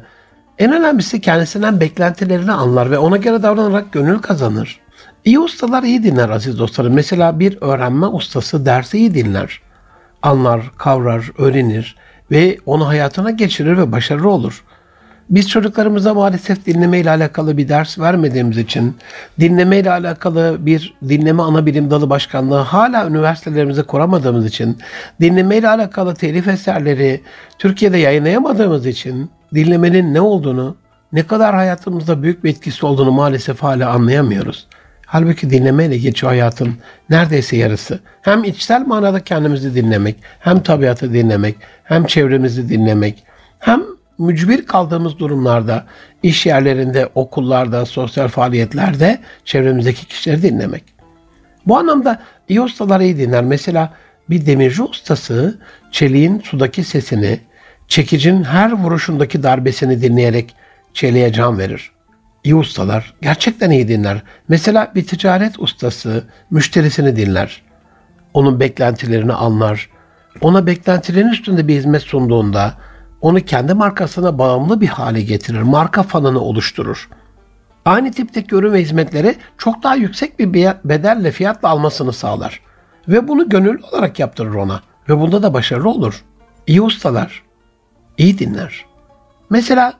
en 0.60 0.74
önemlisi 0.74 1.22
kendisinden 1.22 1.80
beklentilerini 1.80 2.52
anlar 2.52 2.92
ve 2.92 2.98
ona 2.98 3.18
göre 3.18 3.44
davranarak 3.44 3.92
gönül 3.92 4.20
kazanır. 4.20 4.80
İyi 5.26 5.40
ustalar 5.40 5.84
iyi 5.84 6.04
dinler 6.04 6.30
aziz 6.30 6.60
dostlarım. 6.60 6.94
Mesela 6.94 7.40
bir 7.40 7.58
öğrenme 7.62 8.06
ustası 8.06 8.66
dersi 8.66 8.98
iyi 8.98 9.14
dinler. 9.14 9.62
Anlar, 10.22 10.72
kavrar, 10.78 11.32
öğrenir 11.38 11.96
ve 12.32 12.58
onu 12.66 12.88
hayatına 12.88 13.32
geçirir 13.32 13.78
ve 13.78 13.92
başarılı 13.92 14.30
olur. 14.30 14.64
Biz 15.30 15.50
çocuklarımıza 15.50 16.14
maalesef 16.14 16.66
dinleme 16.66 17.00
ile 17.00 17.10
alakalı 17.10 17.58
bir 17.58 17.70
ders 17.70 18.00
vermediğimiz 18.00 18.58
için, 18.58 18.98
dinleme 19.40 19.78
ile 19.80 19.92
alakalı 19.92 20.58
bir 20.60 20.94
dinleme 21.10 21.44
ana 21.44 21.66
bilim 21.66 21.92
dalı 21.92 22.10
başkanlığı 22.10 22.60
hala 22.60 23.08
üniversitelerimize 23.08 23.84
kuramadığımız 23.84 24.46
için, 24.46 24.78
dinleme 25.22 25.58
ile 25.58 25.70
alakalı 25.70 26.16
telif 26.16 26.48
eserleri 26.48 27.22
Türkiye'de 27.60 27.98
yayınlayamadığımız 27.98 28.86
için 28.86 29.32
dinlemenin 29.54 30.14
ne 30.14 30.22
olduğunu, 30.22 30.76
ne 31.14 31.28
kadar 31.28 31.56
hayatımızda 31.56 32.24
büyük 32.24 32.44
bir 32.44 32.50
etkisi 32.50 32.86
olduğunu 32.86 33.12
maalesef 33.12 33.64
hala 33.64 33.90
anlayamıyoruz. 33.90 34.68
Halbuki 35.06 35.50
dinlemeyle 35.50 35.98
geçiyor 35.98 36.32
hayatın 36.32 36.74
neredeyse 37.10 37.58
yarısı. 37.58 38.00
Hem 38.22 38.44
içsel 38.44 38.86
manada 38.88 39.20
kendimizi 39.20 39.76
dinlemek, 39.76 40.16
hem 40.40 40.60
tabiatı 40.60 41.14
dinlemek, 41.14 41.56
hem 41.84 42.06
çevremizi 42.06 42.70
dinlemek, 42.70 43.24
hem 43.60 43.97
mücbir 44.18 44.66
kaldığımız 44.66 45.20
durumlarda, 45.20 45.86
iş 46.24 46.46
yerlerinde, 46.46 47.10
okullarda, 47.16 47.86
sosyal 47.86 48.28
faaliyetlerde 48.28 49.20
çevremizdeki 49.46 50.06
kişileri 50.06 50.42
dinlemek. 50.42 50.84
Bu 51.66 51.78
anlamda 51.78 52.22
iyi 52.50 52.62
ustalar 52.62 53.00
iyi 53.00 53.18
dinler. 53.18 53.44
Mesela 53.44 53.94
bir 54.30 54.46
demirci 54.46 54.84
ustası 54.84 55.60
çeliğin 55.92 56.40
sudaki 56.40 56.84
sesini, 56.84 57.40
çekicin 57.88 58.44
her 58.44 58.72
vuruşundaki 58.72 59.44
darbesini 59.44 60.02
dinleyerek 60.02 60.56
çeliğe 60.94 61.34
can 61.34 61.60
verir. 61.60 61.92
İyi 62.44 62.56
ustalar 62.56 63.14
gerçekten 63.22 63.72
iyi 63.72 63.88
dinler. 63.88 64.22
Mesela 64.48 64.92
bir 64.96 65.08
ticaret 65.08 65.60
ustası 65.60 66.24
müşterisini 66.52 67.16
dinler. 67.16 67.62
Onun 68.34 68.60
beklentilerini 68.60 69.34
anlar. 69.34 69.90
Ona 70.42 70.68
beklentilerin 70.68 71.28
üstünde 71.28 71.68
bir 71.68 71.76
hizmet 71.76 72.02
sunduğunda 72.02 72.74
onu 73.22 73.40
kendi 73.40 73.74
markasına 73.74 74.40
bağımlı 74.40 74.82
bir 74.82 74.88
hale 74.88 75.22
getirir. 75.22 75.62
Marka 75.62 76.04
fanını 76.04 76.40
oluşturur. 76.40 77.10
Aynı 77.86 78.12
tipteki 78.12 78.56
ürün 78.56 78.74
ve 78.74 78.82
hizmetleri 78.82 79.36
çok 79.58 79.84
daha 79.84 79.96
yüksek 79.96 80.40
bir 80.40 80.54
bedelle 80.86 81.32
fiyatla 81.32 81.70
almasını 81.70 82.14
sağlar. 82.14 82.62
Ve 83.08 83.28
bunu 83.28 83.50
gönüllü 83.50 83.84
olarak 83.92 84.20
yaptırır 84.20 84.54
ona. 84.54 84.82
Ve 85.10 85.20
bunda 85.20 85.44
da 85.44 85.54
başarılı 85.54 85.90
olur. 85.90 86.24
İyi 86.68 86.82
ustalar, 86.82 87.44
iyi 88.18 88.40
dinler. 88.40 88.86
Mesela 89.50 89.94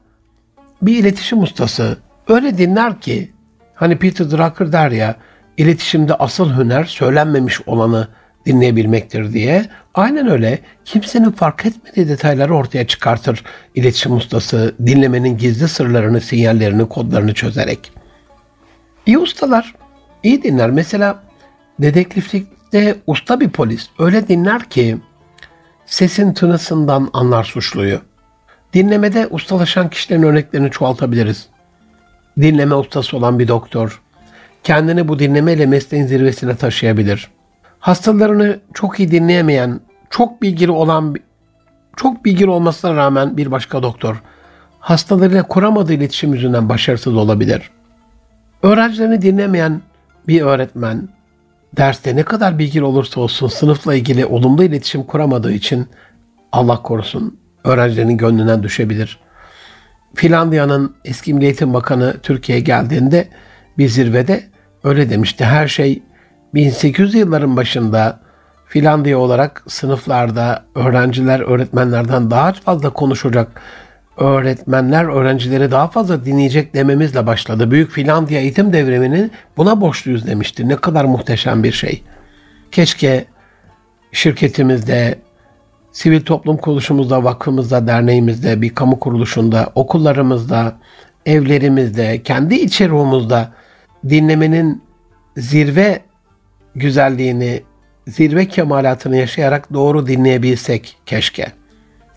bir 0.82 0.98
iletişim 0.98 1.44
ustası 1.44 1.98
öyle 2.28 2.58
dinler 2.58 3.02
ki 3.02 3.32
hani 3.76 3.98
Peter 3.98 4.32
Drucker 4.32 4.72
der 4.72 4.92
ya 4.92 5.16
iletişimde 5.58 6.14
asıl 6.14 6.58
hüner 6.58 6.84
söylenmemiş 6.84 7.62
olanı 7.68 8.08
dinleyebilmektir 8.48 9.34
diye. 9.34 9.66
Aynen 9.94 10.28
öyle. 10.28 10.60
Kimsenin 10.86 11.32
fark 11.32 11.66
etmediği 11.66 12.08
detayları 12.08 12.56
ortaya 12.56 12.88
çıkartır 12.88 13.44
iletişim 13.76 14.16
ustası 14.16 14.76
dinlemenin 14.86 15.38
gizli 15.38 15.68
sırlarını, 15.68 16.22
sinyallerini, 16.22 16.90
kodlarını 16.90 17.34
çözerek. 17.34 17.92
İyi 19.06 19.18
ustalar 19.18 19.76
iyi 20.24 20.44
dinler. 20.44 20.70
Mesela 20.70 21.24
dedektiflikte 21.80 22.96
usta 23.08 23.40
bir 23.40 23.50
polis 23.50 23.90
öyle 24.00 24.28
dinler 24.28 24.64
ki 24.64 24.98
sesin 25.86 26.34
tınısından 26.34 27.10
anlar 27.14 27.44
suçluyu. 27.44 28.02
Dinlemede 28.74 29.28
ustalaşan 29.28 29.90
kişilerin 29.90 30.24
örneklerini 30.24 30.72
çoğaltabiliriz. 30.72 31.48
Dinleme 32.42 32.76
ustası 32.76 33.18
olan 33.18 33.40
bir 33.40 33.48
doktor 33.48 34.02
kendini 34.64 35.08
bu 35.08 35.20
dinlemeyle 35.20 35.66
mesleğin 35.66 36.06
zirvesine 36.06 36.56
taşıyabilir. 36.56 37.37
Hastalarını 37.88 38.60
çok 38.74 39.00
iyi 39.00 39.12
dinleyemeyen, 39.12 39.80
çok 40.10 40.42
bilgili 40.42 40.72
olan 40.72 41.16
çok 41.96 42.26
bilgili 42.26 42.50
olmasına 42.50 42.96
rağmen 42.96 43.38
bir 43.38 43.52
başka 43.52 43.84
doktor 43.84 44.22
hastalarıyla 44.80 45.44
kuramadığı 45.44 45.94
iletişim 45.94 46.34
yüzünden 46.34 46.70
başarısız 46.70 47.16
olabilir. 47.16 47.72
Öğrencilerini 48.64 49.22
dinlemeyen 49.22 49.82
bir 50.28 50.42
öğretmen 50.42 51.10
derste 51.78 52.16
ne 52.16 52.24
kadar 52.24 52.60
bilgili 52.60 52.84
olursa 52.84 53.22
olsun 53.22 53.48
sınıfla 53.48 53.96
ilgili 53.96 54.26
olumlu 54.26 54.64
iletişim 54.64 55.04
kuramadığı 55.04 55.52
için 55.52 55.88
Allah 56.52 56.82
korusun 56.82 57.40
öğrencilerin 57.64 58.18
gönlünden 58.18 58.64
düşebilir. 58.64 59.20
Finlandiya'nın 60.16 60.96
eski 61.06 61.34
Milli 61.34 61.46
Eğitim 61.46 61.74
Bakanı 61.74 62.16
Türkiye'ye 62.24 62.64
geldiğinde 62.64 63.28
bir 63.78 63.88
zirvede 63.90 64.44
öyle 64.84 65.10
demişti. 65.10 65.46
Her 65.46 65.68
şey 65.68 66.04
1800 66.54 67.16
yılların 67.16 67.58
başında 67.58 68.20
Finlandiya 68.68 69.18
olarak 69.20 69.64
sınıflarda 69.68 70.66
öğrenciler 70.76 71.40
öğretmenlerden 71.40 72.32
daha 72.32 72.54
fazla 72.54 72.90
konuşacak, 72.90 73.62
öğretmenler 74.18 75.06
öğrencileri 75.06 75.72
daha 75.72 75.88
fazla 75.88 76.26
dinleyecek 76.26 76.74
dememizle 76.74 77.28
başladı. 77.28 77.72
Büyük 77.72 77.92
Finlandiya 77.92 78.42
eğitim 78.42 78.74
devriminin 78.74 79.32
buna 79.58 79.82
borçluyuz 79.82 80.28
demişti. 80.28 80.70
Ne 80.70 80.76
kadar 80.76 81.06
muhteşem 81.06 81.64
bir 81.64 81.72
şey. 81.72 82.04
Keşke 82.72 83.26
şirketimizde, 84.12 85.20
sivil 85.92 86.22
toplum 86.22 86.58
kuruluşumuzda, 86.58 87.24
vakfımızda, 87.24 87.88
derneğimizde, 87.88 88.62
bir 88.62 88.76
kamu 88.76 89.00
kuruluşunda, 89.00 89.72
okullarımızda, 89.76 90.76
evlerimizde, 91.26 92.24
kendi 92.24 92.56
içi 92.56 92.90
ruhumuzda 92.90 93.54
dinlemenin 94.10 94.84
zirve 95.38 96.07
güzelliğini, 96.80 97.64
zirve 98.08 98.48
kemalatını 98.48 99.18
yaşayarak 99.18 99.74
doğru 99.74 100.08
dinleyebilsek 100.08 100.98
keşke. 101.06 101.48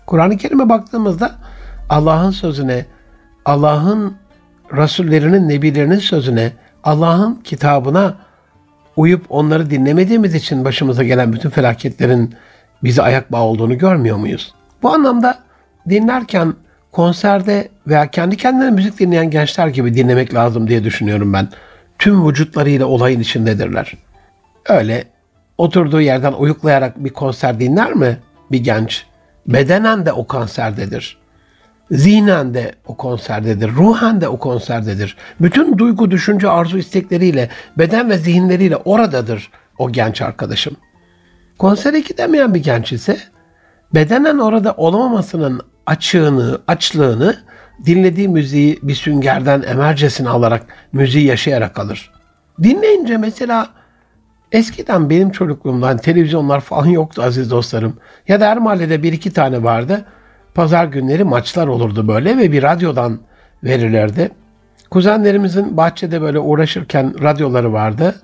Kur'an-ı 0.07 0.37
Kerim'e 0.37 0.69
baktığımızda 0.69 1.35
Allah'ın 1.89 2.31
sözüne, 2.31 2.85
Allah'ın 3.45 4.15
Rasullerinin, 4.75 5.49
Nebilerinin 5.49 5.99
sözüne, 5.99 6.51
Allah'ın 6.83 7.35
kitabına 7.35 8.15
uyup 8.95 9.25
onları 9.29 9.69
dinlemediğimiz 9.69 10.35
için 10.35 10.65
başımıza 10.65 11.03
gelen 11.03 11.33
bütün 11.33 11.49
felaketlerin 11.49 12.35
bize 12.83 13.01
ayak 13.01 13.31
bağı 13.31 13.41
olduğunu 13.41 13.77
görmüyor 13.77 14.17
muyuz? 14.17 14.53
Bu 14.83 14.93
anlamda 14.93 15.39
dinlerken 15.89 16.53
konserde 16.91 17.69
veya 17.87 18.11
kendi 18.11 18.37
kendine 18.37 18.71
müzik 18.71 18.99
dinleyen 18.99 19.29
gençler 19.29 19.67
gibi 19.67 19.95
dinlemek 19.95 20.33
lazım 20.33 20.67
diye 20.67 20.83
düşünüyorum 20.83 21.33
ben. 21.33 21.47
Tüm 21.99 22.27
vücutlarıyla 22.27 22.85
olayın 22.85 23.19
içindedirler. 23.19 23.93
Öyle 24.69 25.03
oturduğu 25.57 26.01
yerden 26.01 26.33
uyuklayarak 26.33 27.03
bir 27.03 27.09
konser 27.09 27.59
dinler 27.59 27.93
mi 27.93 28.17
bir 28.51 28.63
genç? 28.63 29.05
Bedenen 29.47 30.05
de 30.05 30.11
o 30.11 30.27
konserdedir. 30.27 31.17
Zihnen 31.91 32.53
de 32.53 32.75
o 32.85 32.97
konserdedir. 32.97 33.71
Ruhen 33.71 34.21
de 34.21 34.27
o 34.27 34.39
konserdedir. 34.39 35.17
Bütün 35.41 35.77
duygu, 35.77 36.11
düşünce, 36.11 36.49
arzu 36.49 36.77
istekleriyle, 36.77 37.49
beden 37.77 38.09
ve 38.09 38.17
zihinleriyle 38.17 38.75
oradadır 38.75 39.51
o 39.77 39.91
genç 39.91 40.21
arkadaşım. 40.21 40.75
Konsere 41.57 41.99
gidemeyen 41.99 42.53
bir 42.53 42.63
genç 42.63 42.93
ise 42.93 43.17
bedenen 43.93 44.37
orada 44.37 44.73
olamamasının 44.77 45.61
açığını, 45.85 46.61
açlığını 46.67 47.35
dinlediği 47.85 48.27
müziği 48.27 48.79
bir 48.83 48.95
süngerden 48.95 49.61
emercesine 49.61 50.29
alarak 50.29 50.65
müziği 50.93 51.25
yaşayarak 51.25 51.79
alır. 51.79 52.11
Dinleyince 52.63 53.17
mesela 53.17 53.69
eskiden 54.51 55.09
benim 55.09 55.31
çocukluğumdan 55.31 55.97
televizyonlar 55.97 56.59
falan 56.59 56.85
yoktu 56.85 57.21
aziz 57.23 57.51
dostlarım. 57.51 57.97
Ya 58.27 58.39
da 58.39 58.47
her 58.49 58.57
mahallede 58.57 59.03
bir 59.03 59.13
iki 59.13 59.33
tane 59.33 59.63
vardı. 59.63 60.05
Pazar 60.53 60.85
günleri 60.85 61.23
maçlar 61.23 61.67
olurdu 61.67 62.07
böyle 62.07 62.37
ve 62.37 62.51
bir 62.51 62.63
radyodan 62.63 63.19
verirlerdi. 63.63 64.31
Kuzenlerimizin 64.89 65.77
bahçede 65.77 66.21
böyle 66.21 66.39
uğraşırken 66.39 67.23
radyoları 67.23 67.73
vardı. 67.73 68.15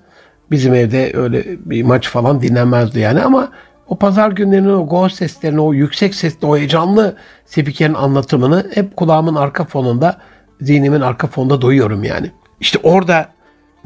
Bizim 0.51 0.73
evde 0.73 1.11
öyle 1.13 1.43
bir 1.65 1.83
maç 1.83 2.09
falan 2.09 2.41
dinlenmezdi 2.41 2.99
yani 2.99 3.21
ama 3.21 3.51
o 3.87 3.95
pazar 3.95 4.31
günlerinin 4.31 4.73
o 4.73 4.87
gol 4.87 5.09
seslerini, 5.09 5.61
o 5.61 5.73
yüksek 5.73 6.15
sesli, 6.15 6.47
o 6.47 6.57
heyecanlı 6.57 7.15
spikerin 7.45 7.93
anlatımını 7.93 8.67
hep 8.73 8.95
kulağımın 8.95 9.35
arka 9.35 9.65
fonunda, 9.65 10.17
zihnimin 10.61 11.01
arka 11.01 11.27
fonunda 11.27 11.61
duyuyorum 11.61 12.03
yani. 12.03 12.31
İşte 12.59 12.79
orada 12.83 13.29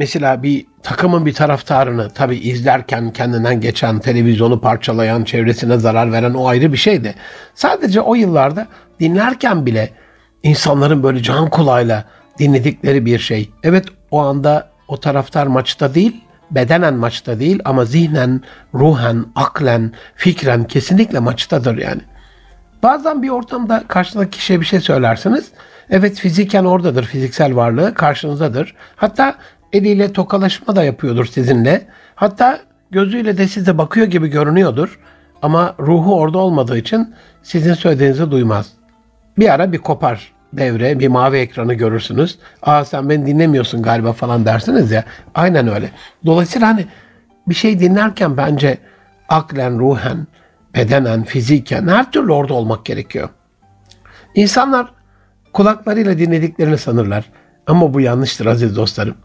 mesela 0.01 0.43
bir 0.43 0.65
takımın 0.83 1.25
bir 1.25 1.33
taraftarını 1.33 2.09
tabi 2.09 2.35
izlerken 2.35 3.13
kendinden 3.13 3.61
geçen, 3.61 3.99
televizyonu 3.99 4.61
parçalayan, 4.61 5.23
çevresine 5.23 5.77
zarar 5.77 6.11
veren 6.11 6.33
o 6.33 6.47
ayrı 6.47 6.73
bir 6.73 6.77
şeydi. 6.77 7.15
Sadece 7.55 8.01
o 8.01 8.15
yıllarda 8.15 8.67
dinlerken 8.99 9.65
bile 9.65 9.89
insanların 10.43 11.03
böyle 11.03 11.23
can 11.23 11.49
kulağıyla 11.49 12.05
dinledikleri 12.39 13.05
bir 13.05 13.19
şey. 13.19 13.51
Evet 13.63 13.85
o 14.11 14.19
anda 14.19 14.69
o 14.87 14.99
taraftar 14.99 15.47
maçta 15.47 15.93
değil 15.93 16.23
bedenen 16.51 16.93
maçta 16.93 17.39
değil 17.39 17.59
ama 17.65 17.85
zihnen, 17.85 18.41
ruhen, 18.73 19.25
aklen, 19.35 19.93
fikren 20.15 20.63
kesinlikle 20.63 21.19
maçtadır 21.19 21.77
yani. 21.77 22.01
Bazen 22.83 23.23
bir 23.23 23.29
ortamda 23.29 23.83
karşıdaki 23.87 24.37
kişiye 24.37 24.61
bir 24.61 24.65
şey 24.65 24.79
söylersiniz. 24.79 25.51
Evet 25.89 26.19
fiziken 26.19 26.65
oradadır, 26.65 27.03
fiziksel 27.03 27.55
varlığı 27.55 27.93
karşınızdadır. 27.93 28.75
Hatta 28.95 29.35
eliyle 29.73 30.13
tokalaşma 30.13 30.75
da 30.75 30.83
yapıyordur 30.83 31.25
sizinle. 31.25 31.87
Hatta 32.15 32.59
gözüyle 32.91 33.37
de 33.37 33.47
size 33.47 33.77
bakıyor 33.77 34.07
gibi 34.07 34.27
görünüyordur. 34.27 34.99
Ama 35.41 35.75
ruhu 35.79 36.15
orada 36.15 36.37
olmadığı 36.37 36.77
için 36.77 37.15
sizin 37.43 37.73
söylediğinizi 37.73 38.31
duymaz. 38.31 38.69
Bir 39.39 39.53
ara 39.53 39.71
bir 39.71 39.77
kopar 39.77 40.31
devre, 40.53 40.99
bir 40.99 41.07
mavi 41.07 41.37
ekranı 41.37 41.73
görürsünüz. 41.73 42.39
Aa 42.61 42.85
sen 42.85 43.09
beni 43.09 43.25
dinlemiyorsun 43.25 43.81
galiba 43.81 44.13
falan 44.13 44.45
dersiniz 44.45 44.91
ya. 44.91 45.03
Aynen 45.35 45.67
öyle. 45.67 45.91
Dolayısıyla 46.25 46.67
hani 46.67 46.85
bir 47.47 47.55
şey 47.55 47.79
dinlerken 47.79 48.37
bence 48.37 48.77
aklen, 49.29 49.79
ruhen, 49.79 50.27
bedenen, 50.75 51.23
fiziken 51.23 51.87
her 51.87 52.11
türlü 52.11 52.31
orada 52.31 52.53
olmak 52.53 52.85
gerekiyor. 52.85 53.29
İnsanlar 54.35 54.91
kulaklarıyla 55.53 56.17
dinlediklerini 56.17 56.77
sanırlar. 56.77 57.25
Ama 57.67 57.93
bu 57.93 58.01
yanlıştır 58.01 58.45
aziz 58.45 58.75
dostlarım. 58.75 59.15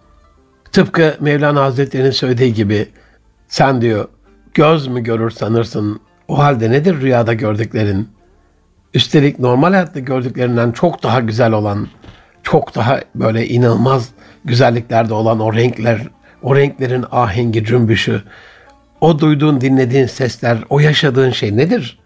Tıpkı 0.76 1.16
Mevlana 1.20 1.62
Hazretleri'nin 1.62 2.10
söylediği 2.10 2.54
gibi 2.54 2.88
sen 3.48 3.80
diyor 3.80 4.08
göz 4.54 4.86
mü 4.86 5.02
görür 5.02 5.30
sanırsın 5.30 6.00
o 6.28 6.38
halde 6.38 6.70
nedir 6.70 7.00
rüyada 7.00 7.34
gördüklerin? 7.34 8.08
Üstelik 8.94 9.38
normal 9.38 9.70
hayatta 9.70 10.00
gördüklerinden 10.00 10.72
çok 10.72 11.02
daha 11.02 11.20
güzel 11.20 11.52
olan, 11.52 11.88
çok 12.42 12.74
daha 12.74 13.00
böyle 13.14 13.48
inanılmaz 13.48 14.08
güzelliklerde 14.44 15.14
olan 15.14 15.40
o 15.40 15.54
renkler, 15.54 16.00
o 16.42 16.56
renklerin 16.56 17.04
ahengi, 17.10 17.64
cümbüşü, 17.64 18.22
o 19.00 19.18
duyduğun, 19.18 19.60
dinlediğin 19.60 20.06
sesler, 20.06 20.58
o 20.68 20.80
yaşadığın 20.80 21.30
şey 21.30 21.56
nedir? 21.56 21.98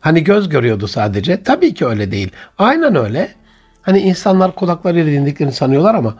Hani 0.00 0.24
göz 0.24 0.48
görüyordu 0.48 0.88
sadece. 0.88 1.42
Tabii 1.42 1.74
ki 1.74 1.86
öyle 1.86 2.10
değil. 2.10 2.30
Aynen 2.58 2.96
öyle. 2.96 3.28
Hani 3.82 4.00
insanlar 4.00 4.54
kulaklarıyla 4.54 5.12
dinlediklerini 5.12 5.52
sanıyorlar 5.52 5.94
ama 5.94 6.16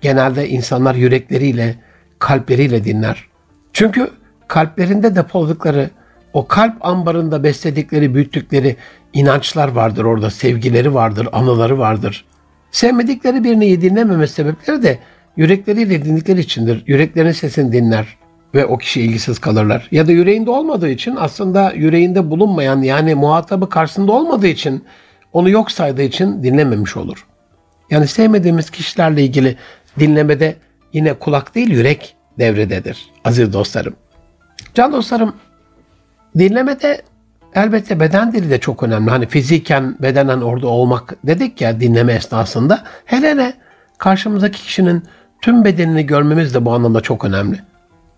genelde 0.00 0.48
insanlar 0.48 0.94
yürekleriyle, 0.94 1.74
kalpleriyle 2.18 2.84
dinler. 2.84 3.24
Çünkü 3.72 4.10
kalplerinde 4.48 5.16
depoladıkları 5.16 5.90
o 6.32 6.46
kalp 6.46 6.86
ambarında 6.86 7.42
besledikleri, 7.42 8.14
büyüttükleri 8.14 8.76
inançlar 9.12 9.68
vardır 9.68 10.04
orada, 10.04 10.30
sevgileri 10.30 10.94
vardır, 10.94 11.28
anıları 11.32 11.78
vardır. 11.78 12.24
Sevmedikleri 12.70 13.44
birini 13.44 13.80
dinlememe 13.80 14.26
sebepleri 14.26 14.82
de 14.82 14.98
yürekleriyle 15.36 16.04
dinledikleri 16.04 16.40
içindir. 16.40 16.82
Yüreklerin 16.86 17.32
sesini 17.32 17.72
dinler 17.72 18.06
ve 18.54 18.66
o 18.66 18.78
kişi 18.78 19.00
ilgisiz 19.00 19.38
kalırlar. 19.38 19.88
Ya 19.92 20.06
da 20.06 20.12
yüreğinde 20.12 20.50
olmadığı 20.50 20.88
için 20.88 21.16
aslında 21.18 21.72
yüreğinde 21.72 22.30
bulunmayan 22.30 22.82
yani 22.82 23.14
muhatabı 23.14 23.68
karşısında 23.68 24.12
olmadığı 24.12 24.46
için 24.46 24.84
onu 25.32 25.50
yok 25.50 25.70
saydığı 25.70 26.02
için 26.02 26.42
dinlememiş 26.42 26.96
olur. 26.96 27.26
Yani 27.90 28.06
sevmediğimiz 28.06 28.70
kişilerle 28.70 29.22
ilgili 29.22 29.56
dinlemede 30.00 30.56
yine 30.92 31.14
kulak 31.14 31.54
değil 31.54 31.70
yürek 31.70 32.16
devrededir 32.38 33.10
aziz 33.24 33.52
dostlarım. 33.52 33.94
Can 34.74 34.92
dostlarım 34.92 35.34
Dinlemede 36.38 37.02
elbette 37.54 38.00
beden 38.00 38.32
dili 38.32 38.50
de 38.50 38.60
çok 38.60 38.82
önemli. 38.82 39.10
Hani 39.10 39.26
fiziken 39.26 39.96
bedenen 40.02 40.40
orada 40.40 40.66
olmak 40.66 41.14
dedik 41.26 41.60
ya 41.60 41.80
dinleme 41.80 42.12
esnasında. 42.12 42.84
Hele 43.04 43.30
hele 43.30 43.54
karşımızdaki 43.98 44.62
kişinin 44.62 45.02
tüm 45.42 45.64
bedenini 45.64 46.06
görmemiz 46.06 46.54
de 46.54 46.64
bu 46.64 46.72
anlamda 46.72 47.00
çok 47.00 47.24
önemli. 47.24 47.60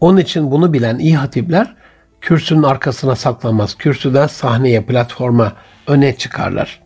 Onun 0.00 0.18
için 0.18 0.50
bunu 0.50 0.72
bilen 0.72 0.98
iyi 0.98 1.16
hatipler 1.16 1.74
kürsünün 2.20 2.62
arkasına 2.62 3.16
saklanmaz. 3.16 3.74
Kürsüden 3.74 4.26
sahneye, 4.26 4.82
platforma 4.82 5.52
öne 5.86 6.16
çıkarlar. 6.16 6.80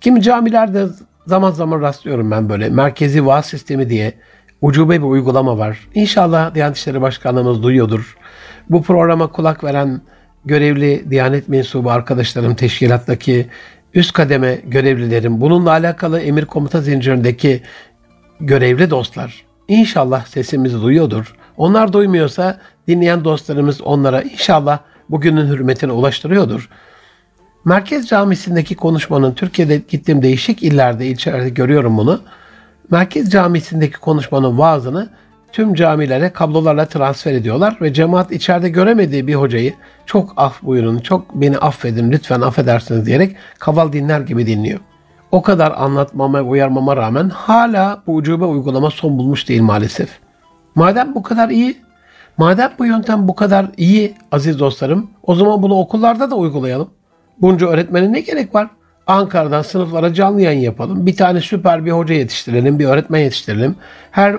Kimi 0.00 0.22
camilerde 0.22 0.86
zaman 1.28 1.50
zaman 1.50 1.80
rastlıyorum 1.80 2.30
ben 2.30 2.48
böyle 2.48 2.68
merkezi 2.68 3.26
vaaz 3.26 3.46
sistemi 3.46 3.90
diye 3.90 4.12
ucube 4.60 4.98
bir 4.98 5.06
uygulama 5.06 5.58
var. 5.58 5.78
İnşallah 5.94 6.54
Diyanet 6.54 6.76
İşleri 6.76 7.00
Başkanlığımız 7.00 7.62
duyuyordur. 7.62 8.16
Bu 8.70 8.82
programa 8.82 9.26
kulak 9.26 9.64
veren 9.64 10.00
görevli 10.44 11.10
Diyanet 11.10 11.48
mensubu 11.48 11.90
arkadaşlarım, 11.90 12.54
teşkilattaki 12.54 13.46
üst 13.94 14.12
kademe 14.12 14.58
görevlilerim, 14.64 15.40
bununla 15.40 15.70
alakalı 15.70 16.20
emir 16.20 16.44
komuta 16.44 16.80
zincirindeki 16.80 17.62
görevli 18.40 18.90
dostlar 18.90 19.44
inşallah 19.68 20.26
sesimizi 20.26 20.82
duyuyordur. 20.82 21.34
Onlar 21.56 21.92
duymuyorsa 21.92 22.58
dinleyen 22.88 23.24
dostlarımız 23.24 23.80
onlara 23.80 24.22
inşallah 24.22 24.78
bugünün 25.10 25.46
hürmetine 25.46 25.92
ulaştırıyordur. 25.92 26.68
Merkez 27.68 28.08
Camisi'ndeki 28.08 28.76
konuşmanın 28.76 29.34
Türkiye'de 29.34 29.82
gittiğim 29.88 30.22
değişik 30.22 30.62
illerde, 30.62 31.06
ilçelerde 31.06 31.48
görüyorum 31.48 31.98
bunu. 31.98 32.20
Merkez 32.90 33.30
Camisi'ndeki 33.30 33.98
konuşmanın 33.98 34.58
vaazını 34.58 35.08
tüm 35.52 35.74
camilere 35.74 36.32
kablolarla 36.32 36.86
transfer 36.86 37.32
ediyorlar 37.32 37.76
ve 37.80 37.92
cemaat 37.92 38.32
içeride 38.32 38.68
göremediği 38.68 39.26
bir 39.26 39.34
hocayı 39.34 39.74
çok 40.06 40.32
af 40.36 40.62
buyurun, 40.62 40.98
çok 40.98 41.34
beni 41.34 41.58
affedin, 41.58 42.12
lütfen 42.12 42.40
affedersiniz 42.40 43.06
diyerek 43.06 43.36
kaval 43.58 43.92
dinler 43.92 44.20
gibi 44.20 44.46
dinliyor. 44.46 44.80
O 45.30 45.42
kadar 45.42 45.72
anlatmama, 45.76 46.40
uyarmama 46.40 46.96
rağmen 46.96 47.28
hala 47.28 48.02
bu 48.06 48.14
ucube 48.14 48.44
uygulama 48.44 48.90
son 48.90 49.18
bulmuş 49.18 49.48
değil 49.48 49.62
maalesef. 49.62 50.08
Madem 50.74 51.14
bu 51.14 51.22
kadar 51.22 51.48
iyi, 51.48 51.76
madem 52.38 52.72
bu 52.78 52.86
yöntem 52.86 53.28
bu 53.28 53.34
kadar 53.34 53.66
iyi 53.76 54.14
aziz 54.32 54.58
dostlarım, 54.58 55.10
o 55.22 55.34
zaman 55.34 55.62
bunu 55.62 55.74
okullarda 55.74 56.30
da 56.30 56.34
uygulayalım. 56.34 56.97
Bunca 57.40 57.66
öğretmene 57.66 58.12
ne 58.12 58.20
gerek 58.20 58.54
var? 58.54 58.68
Ankara'dan 59.06 59.62
sınıflara 59.62 60.14
canlı 60.14 60.40
yayın 60.40 60.60
yapalım. 60.60 61.06
Bir 61.06 61.16
tane 61.16 61.40
süper 61.40 61.84
bir 61.84 61.90
hoca 61.90 62.14
yetiştirelim, 62.14 62.78
bir 62.78 62.84
öğretmen 62.84 63.20
yetiştirelim. 63.20 63.76
Her 64.10 64.36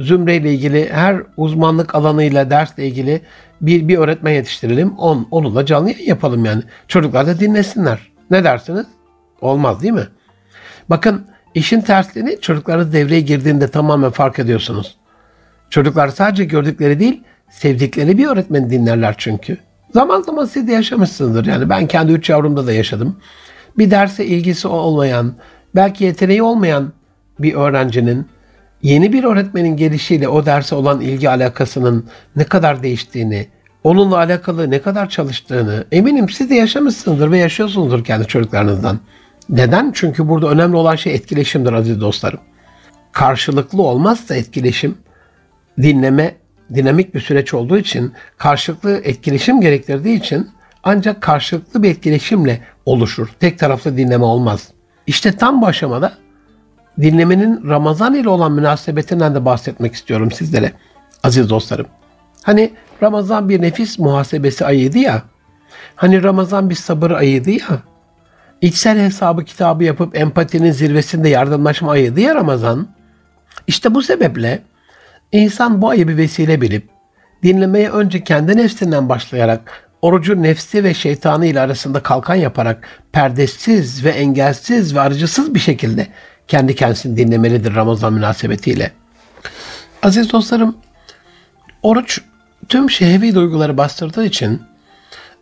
zümreyle 0.00 0.54
ilgili, 0.54 0.92
her 0.92 1.22
uzmanlık 1.36 1.94
alanıyla, 1.94 2.50
dersle 2.50 2.86
ilgili 2.86 3.20
bir, 3.60 3.88
bir 3.88 3.98
öğretmen 3.98 4.32
yetiştirelim. 4.32 4.98
On, 4.98 5.28
onunla 5.30 5.66
canlı 5.66 5.90
yayın 5.90 6.08
yapalım 6.08 6.44
yani. 6.44 6.62
Çocuklar 6.88 7.26
da 7.26 7.40
dinlesinler. 7.40 7.98
Ne 8.30 8.44
dersiniz? 8.44 8.86
Olmaz 9.40 9.82
değil 9.82 9.94
mi? 9.94 10.06
Bakın 10.90 11.26
işin 11.54 11.80
tersliğini 11.80 12.40
çocukların 12.40 12.92
devreye 12.92 13.20
girdiğinde 13.20 13.68
tamamen 13.68 14.10
fark 14.10 14.38
ediyorsunuz. 14.38 14.96
Çocuklar 15.70 16.08
sadece 16.08 16.44
gördükleri 16.44 17.00
değil, 17.00 17.22
sevdikleri 17.50 18.18
bir 18.18 18.26
öğretmeni 18.26 18.70
dinlerler 18.70 19.14
çünkü. 19.18 19.58
Zaman 19.90 20.22
zaman 20.22 20.44
siz 20.44 20.68
de 20.68 20.72
yaşamışsınızdır. 20.72 21.46
Yani 21.46 21.68
ben 21.70 21.86
kendi 21.86 22.12
üç 22.12 22.30
yavrumda 22.30 22.66
da 22.66 22.72
yaşadım. 22.72 23.16
Bir 23.78 23.90
derse 23.90 24.26
ilgisi 24.26 24.68
olmayan, 24.68 25.34
belki 25.74 26.04
yeteneği 26.04 26.42
olmayan 26.42 26.92
bir 27.38 27.54
öğrencinin 27.54 28.26
yeni 28.82 29.12
bir 29.12 29.24
öğretmenin 29.24 29.76
gelişiyle 29.76 30.28
o 30.28 30.46
derse 30.46 30.74
olan 30.74 31.00
ilgi 31.00 31.30
alakasının 31.30 32.06
ne 32.36 32.44
kadar 32.44 32.82
değiştiğini, 32.82 33.48
onunla 33.84 34.16
alakalı 34.16 34.70
ne 34.70 34.82
kadar 34.82 35.08
çalıştığını 35.08 35.84
eminim 35.92 36.28
siz 36.28 36.50
de 36.50 36.54
yaşamışsınızdır 36.54 37.30
ve 37.30 37.38
yaşıyorsunuzdur 37.38 38.04
kendi 38.04 38.26
çocuklarınızdan. 38.26 39.00
Neden? 39.48 39.92
Çünkü 39.94 40.28
burada 40.28 40.48
önemli 40.48 40.76
olan 40.76 40.96
şey 40.96 41.14
etkileşimdir 41.14 41.72
aziz 41.72 42.00
dostlarım. 42.00 42.40
Karşılıklı 43.12 43.82
olmazsa 43.82 44.34
etkileşim, 44.34 44.98
dinleme 45.82 46.34
dinamik 46.74 47.14
bir 47.14 47.20
süreç 47.20 47.54
olduğu 47.54 47.78
için 47.78 48.12
karşılıklı 48.38 49.00
etkileşim 49.04 49.60
gerektirdiği 49.60 50.18
için 50.18 50.50
ancak 50.82 51.20
karşılıklı 51.20 51.82
bir 51.82 51.90
etkileşimle 51.90 52.60
oluşur. 52.86 53.28
Tek 53.40 53.58
taraflı 53.58 53.96
dinleme 53.96 54.24
olmaz. 54.24 54.68
İşte 55.06 55.32
tam 55.32 55.62
bu 55.62 55.66
aşamada 55.66 56.12
dinlemenin 57.00 57.68
Ramazan 57.68 58.14
ile 58.14 58.28
olan 58.28 58.52
münasebetinden 58.52 59.34
de 59.34 59.44
bahsetmek 59.44 59.94
istiyorum 59.94 60.30
sizlere 60.30 60.72
aziz 61.22 61.50
dostlarım. 61.50 61.86
Hani 62.42 62.72
Ramazan 63.02 63.48
bir 63.48 63.62
nefis 63.62 63.98
muhasebesi 63.98 64.66
ayıydı 64.66 64.98
ya. 64.98 65.22
Hani 65.96 66.22
Ramazan 66.22 66.70
bir 66.70 66.74
sabır 66.74 67.10
ayıydı 67.10 67.50
ya. 67.50 67.82
İçsel 68.60 68.98
hesabı 68.98 69.44
kitabı 69.44 69.84
yapıp 69.84 70.16
empatinin 70.16 70.72
zirvesinde 70.72 71.28
yardımlaşma 71.28 71.90
ayıydı 71.90 72.20
ya 72.20 72.34
Ramazan. 72.34 72.88
İşte 73.66 73.94
bu 73.94 74.02
sebeple 74.02 74.62
İnsan 75.32 75.82
bu 75.82 75.88
ayı 75.88 76.08
bir 76.08 76.16
vesile 76.16 76.60
bilip 76.60 76.88
dinlemeye 77.42 77.90
önce 77.90 78.24
kendi 78.24 78.56
nefsinden 78.56 79.08
başlayarak 79.08 79.88
orucu 80.02 80.42
nefsi 80.42 80.84
ve 80.84 80.94
şeytanı 80.94 81.46
ile 81.46 81.60
arasında 81.60 82.00
kalkan 82.02 82.34
yaparak 82.34 82.88
perdesiz 83.12 84.04
ve 84.04 84.10
engelsiz 84.10 84.94
ve 84.94 85.00
arıcısız 85.00 85.54
bir 85.54 85.60
şekilde 85.60 86.06
kendi 86.48 86.74
kendisini 86.74 87.16
dinlemelidir 87.16 87.74
Ramazan 87.74 88.12
münasebetiyle. 88.12 88.92
Aziz 90.02 90.32
dostlarım, 90.32 90.76
oruç 91.82 92.20
tüm 92.68 92.90
şehvi 92.90 93.34
duyguları 93.34 93.78
bastırdığı 93.78 94.24
için 94.24 94.62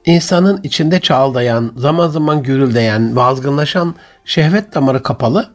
insanın 0.04 0.60
içinde 0.62 1.00
çağıldayan, 1.00 1.72
zaman 1.76 2.08
zaman 2.08 2.42
gürüldeyen, 2.42 3.16
vazgınlaşan 3.16 3.94
şehvet 4.24 4.74
damarı 4.74 5.02
kapalı 5.02 5.50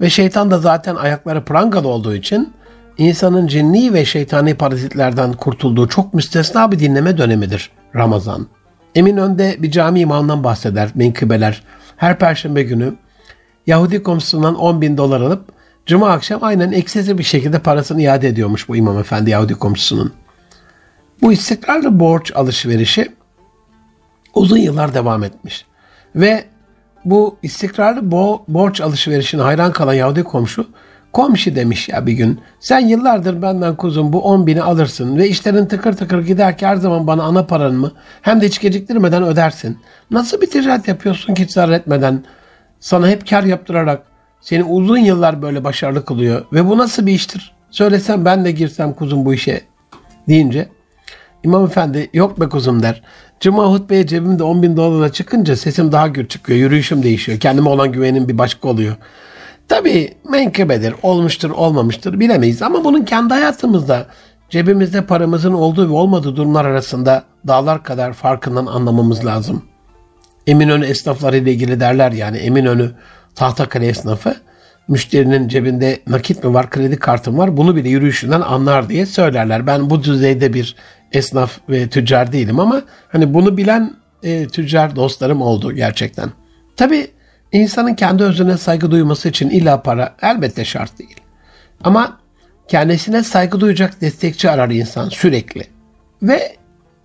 ve 0.00 0.10
şeytan 0.10 0.50
da 0.50 0.58
zaten 0.58 0.94
ayakları 0.94 1.44
prangalı 1.44 1.88
olduğu 1.88 2.14
için 2.14 2.52
insanın 2.98 3.46
cinni 3.46 3.92
ve 3.92 4.04
şeytani 4.04 4.54
parazitlerden 4.54 5.32
kurtulduğu 5.32 5.88
çok 5.88 6.14
müstesna 6.14 6.72
bir 6.72 6.78
dinleme 6.78 7.18
dönemidir 7.18 7.70
Ramazan. 7.96 8.46
Emin 8.94 9.16
önde 9.16 9.56
bir 9.58 9.70
cami 9.70 10.00
imamından 10.00 10.44
bahseder 10.44 10.90
menkıbeler. 10.94 11.62
Her 11.96 12.18
perşembe 12.18 12.62
günü 12.62 12.94
Yahudi 13.66 14.02
komşusundan 14.02 14.54
10 14.54 14.80
bin 14.80 14.96
dolar 14.96 15.20
alıp 15.20 15.44
Cuma 15.86 16.10
akşam 16.10 16.44
aynen 16.44 16.72
eksiz 16.72 17.18
bir 17.18 17.22
şekilde 17.22 17.58
parasını 17.58 18.02
iade 18.02 18.28
ediyormuş 18.28 18.68
bu 18.68 18.76
imam 18.76 18.98
efendi 18.98 19.30
Yahudi 19.30 19.54
komşusunun. 19.54 20.12
Bu 21.22 21.32
istikrarlı 21.32 22.00
borç 22.00 22.32
alışverişi 22.34 23.12
uzun 24.34 24.56
yıllar 24.56 24.94
devam 24.94 25.24
etmiş. 25.24 25.66
Ve 26.16 26.44
bu 27.04 27.36
istikrarlı 27.42 28.00
bo- 28.00 28.42
borç 28.48 28.80
alışverişine 28.80 29.42
hayran 29.42 29.72
kalan 29.72 29.94
Yahudi 29.94 30.24
komşu 30.24 30.66
Komşu 31.12 31.54
demiş 31.54 31.88
ya 31.88 32.06
bir 32.06 32.12
gün 32.12 32.40
sen 32.60 32.80
yıllardır 32.80 33.42
benden 33.42 33.76
kuzum 33.76 34.12
bu 34.12 34.20
10 34.20 34.46
bini 34.46 34.62
alırsın 34.62 35.16
ve 35.16 35.28
işlerin 35.28 35.66
tıkır 35.66 35.92
tıkır 35.92 36.26
gider 36.26 36.58
ki 36.58 36.66
her 36.66 36.76
zaman 36.76 37.06
bana 37.06 37.22
ana 37.22 37.46
paranı 37.46 37.78
mı 37.78 37.92
hem 38.22 38.40
de 38.40 38.46
hiç 38.46 38.60
geciktirmeden 38.60 39.22
ödersin. 39.22 39.78
Nasıl 40.10 40.40
bir 40.40 40.50
ticaret 40.50 40.88
yapıyorsun 40.88 41.34
ki 41.34 41.46
zarar 41.48 41.72
etmeden 41.72 42.24
sana 42.80 43.08
hep 43.08 43.28
kar 43.30 43.44
yaptırarak 43.44 44.02
seni 44.40 44.64
uzun 44.64 44.98
yıllar 44.98 45.42
böyle 45.42 45.64
başarılı 45.64 46.04
kılıyor 46.04 46.44
ve 46.52 46.68
bu 46.68 46.78
nasıl 46.78 47.06
bir 47.06 47.12
iştir? 47.12 47.52
Söylesem 47.70 48.24
ben 48.24 48.44
de 48.44 48.52
girsem 48.52 48.92
kuzum 48.92 49.24
bu 49.24 49.34
işe 49.34 49.60
deyince 50.28 50.68
İmam 51.44 51.64
Efendi 51.64 52.10
yok 52.12 52.40
be 52.40 52.48
kuzum 52.48 52.82
der. 52.82 53.02
Cuma 53.40 53.64
hutbeye 53.64 54.06
cebimde 54.06 54.42
10 54.42 54.62
bin 54.62 54.76
dolarla 54.76 55.12
çıkınca 55.12 55.56
sesim 55.56 55.92
daha 55.92 56.08
gür 56.08 56.28
çıkıyor. 56.28 56.58
Yürüyüşüm 56.58 57.02
değişiyor. 57.02 57.40
Kendime 57.40 57.68
olan 57.68 57.92
güvenim 57.92 58.28
bir 58.28 58.38
başka 58.38 58.68
oluyor. 58.68 58.96
Tabii 59.68 60.14
menkıbedir, 60.30 60.94
olmuştur, 61.02 61.50
olmamıştır 61.50 62.20
bilemeyiz 62.20 62.62
ama 62.62 62.84
bunun 62.84 63.04
kendi 63.04 63.34
hayatımızda 63.34 64.06
cebimizde 64.50 65.06
paramızın 65.06 65.52
olduğu 65.52 65.88
ve 65.88 65.92
olmadığı 65.92 66.36
durumlar 66.36 66.64
arasında 66.64 67.24
dağlar 67.46 67.82
kadar 67.82 68.12
farkından 68.12 68.66
anlamamız 68.66 69.26
lazım. 69.26 69.64
Eminönü 70.46 70.86
esnafları 70.86 71.36
ile 71.36 71.52
ilgili 71.52 71.80
derler 71.80 72.12
yani 72.12 72.36
Eminönü 72.36 72.90
Tahtakale 73.34 73.86
esnafı 73.86 74.34
müşterinin 74.88 75.48
cebinde 75.48 76.00
nakit 76.06 76.44
mi 76.44 76.54
var, 76.54 76.70
kredi 76.70 76.96
kartı 76.96 77.32
mı 77.32 77.38
var 77.38 77.56
bunu 77.56 77.76
bile 77.76 77.88
yürüyüşünden 77.88 78.40
anlar 78.40 78.88
diye 78.88 79.06
söylerler. 79.06 79.66
Ben 79.66 79.90
bu 79.90 80.04
düzeyde 80.04 80.54
bir 80.54 80.76
esnaf 81.12 81.58
ve 81.68 81.88
tüccar 81.88 82.32
değilim 82.32 82.60
ama 82.60 82.82
hani 83.08 83.34
bunu 83.34 83.56
bilen 83.56 83.94
e, 84.22 84.48
tüccar 84.48 84.96
dostlarım 84.96 85.42
oldu 85.42 85.72
gerçekten. 85.72 86.30
Tabii 86.76 87.06
İnsanın 87.52 87.94
kendi 87.94 88.22
özüne 88.22 88.56
saygı 88.56 88.90
duyması 88.90 89.28
için 89.28 89.50
illa 89.50 89.82
para 89.82 90.16
elbette 90.22 90.64
şart 90.64 90.98
değil. 90.98 91.16
Ama 91.84 92.18
kendisine 92.68 93.22
saygı 93.22 93.60
duyacak 93.60 94.00
destekçi 94.00 94.50
arar 94.50 94.70
insan 94.70 95.08
sürekli. 95.08 95.66
Ve 96.22 96.56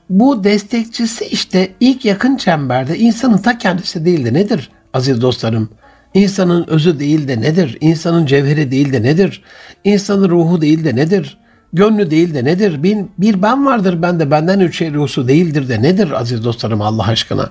bu 0.10 0.44
destekçisi 0.44 1.26
işte 1.26 1.72
ilk 1.80 2.06
yakın 2.06 2.38
çemberde 2.38 2.98
insanın 2.98 3.38
ta 3.38 3.58
kendisi 3.58 4.06
değil 4.06 4.26
de 4.26 4.34
nedir 4.34 4.72
aziz 4.94 5.22
dostlarım? 5.22 5.70
İnsanın 6.14 6.66
özü 6.68 7.00
değil 7.00 7.28
de 7.28 7.42
nedir? 7.42 7.78
İnsanın 7.82 8.26
cevheri 8.26 8.72
değil 8.72 8.94
de 8.94 9.04
nedir? 9.04 9.44
İnsanın 9.84 10.30
ruhu 10.30 10.62
değil 10.62 10.86
de 10.86 10.96
nedir? 10.96 11.38
gönlü 11.74 12.12
değil 12.12 12.34
de 12.34 12.44
nedir? 12.44 12.84
Bir, 12.84 12.98
bir 13.18 13.42
ben 13.42 13.66
vardır 13.66 14.02
bende 14.02 14.32
benden 14.32 14.60
üç 14.60 14.82
rusu 14.82 15.28
değildir 15.28 15.70
de 15.70 15.82
nedir 15.82 16.12
aziz 16.12 16.44
dostlarım 16.44 16.82
Allah 16.82 17.08
aşkına? 17.08 17.50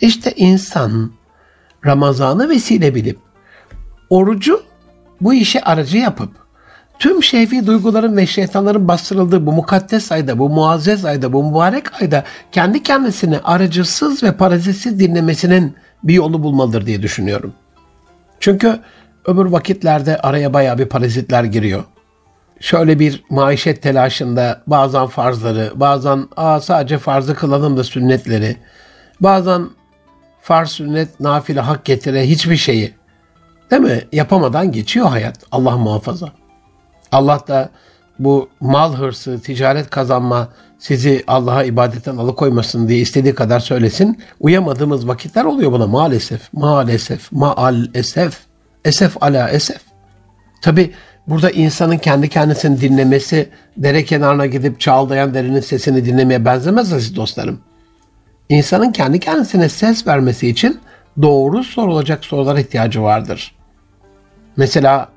İşte 0.00 0.32
insan 0.36 1.12
Ramazan'ı 1.86 2.48
vesile 2.48 2.94
bilip 2.94 3.18
orucu 4.10 4.62
bu 5.20 5.34
işe 5.34 5.60
aracı 5.60 5.98
yapıp 5.98 6.30
tüm 6.98 7.22
şehvi 7.22 7.66
duyguların 7.66 8.16
ve 8.16 8.26
şeytanların 8.26 8.88
bastırıldığı 8.88 9.46
bu 9.46 9.52
mukaddes 9.52 10.12
ayda, 10.12 10.38
bu 10.38 10.48
muazzez 10.48 11.04
ayda, 11.04 11.32
bu 11.32 11.44
mübarek 11.44 12.02
ayda 12.02 12.24
kendi 12.52 12.82
kendisini 12.82 13.38
aracısız 13.38 14.22
ve 14.22 14.32
parazitsiz 14.32 14.98
dinlemesinin 14.98 15.76
bir 16.04 16.14
yolu 16.14 16.42
bulmalıdır 16.42 16.86
diye 16.86 17.02
düşünüyorum. 17.02 17.52
Çünkü 18.40 18.80
öbür 19.26 19.44
vakitlerde 19.44 20.18
araya 20.18 20.52
bayağı 20.52 20.78
bir 20.78 20.86
parazitler 20.86 21.44
giriyor. 21.44 21.84
Şöyle 22.60 22.98
bir 22.98 23.24
maişet 23.30 23.82
telaşında 23.82 24.62
bazen 24.66 25.06
farzları, 25.06 25.72
bazen 25.74 26.28
Aa, 26.36 26.60
sadece 26.60 26.98
farzı 26.98 27.34
kılalım 27.34 27.76
da 27.76 27.84
sünnetleri, 27.84 28.56
bazen 29.20 29.68
farz, 30.42 30.70
sünnet, 30.70 31.20
nafile, 31.20 31.60
hak 31.60 31.84
getire 31.84 32.28
hiçbir 32.28 32.56
şeyi 32.56 32.94
değil 33.70 33.82
mi 33.82 34.00
yapamadan 34.12 34.72
geçiyor 34.72 35.06
hayat. 35.06 35.36
Allah 35.52 35.76
muhafaza. 35.76 36.32
Allah 37.12 37.40
da 37.48 37.70
bu 38.18 38.48
mal 38.60 38.94
hırsı, 38.94 39.40
ticaret 39.40 39.90
kazanma 39.90 40.48
sizi 40.78 41.24
Allah'a 41.26 41.64
ibadetten 41.64 42.16
alıkoymasın 42.16 42.88
diye 42.88 42.98
istediği 42.98 43.34
kadar 43.34 43.60
söylesin. 43.60 44.22
Uyamadığımız 44.40 45.08
vakitler 45.08 45.44
oluyor 45.44 45.72
buna 45.72 45.86
maalesef. 45.86 46.52
Maalesef. 46.52 47.32
Maal 47.32 47.86
esef. 47.94 49.16
Ala 49.20 49.50
esef. 49.50 49.80
Tabi 50.62 50.94
burada 51.26 51.50
insanın 51.50 51.98
kendi 51.98 52.28
kendisini 52.28 52.80
dinlemesi 52.80 53.48
dere 53.76 54.04
kenarına 54.04 54.46
gidip 54.46 54.80
çağlayan 54.80 55.34
derenin 55.34 55.60
sesini 55.60 56.04
dinlemeye 56.04 56.44
benzemez 56.44 56.92
aziz 56.92 57.16
dostlarım. 57.16 57.60
İnsanın 58.50 58.92
kendi 58.92 59.20
kendisine 59.20 59.68
ses 59.68 60.06
vermesi 60.06 60.48
için 60.48 60.80
doğru 61.22 61.64
sorulacak 61.64 62.24
sorulara 62.24 62.60
ihtiyacı 62.60 63.02
vardır. 63.02 63.54
Mesela 64.56 65.08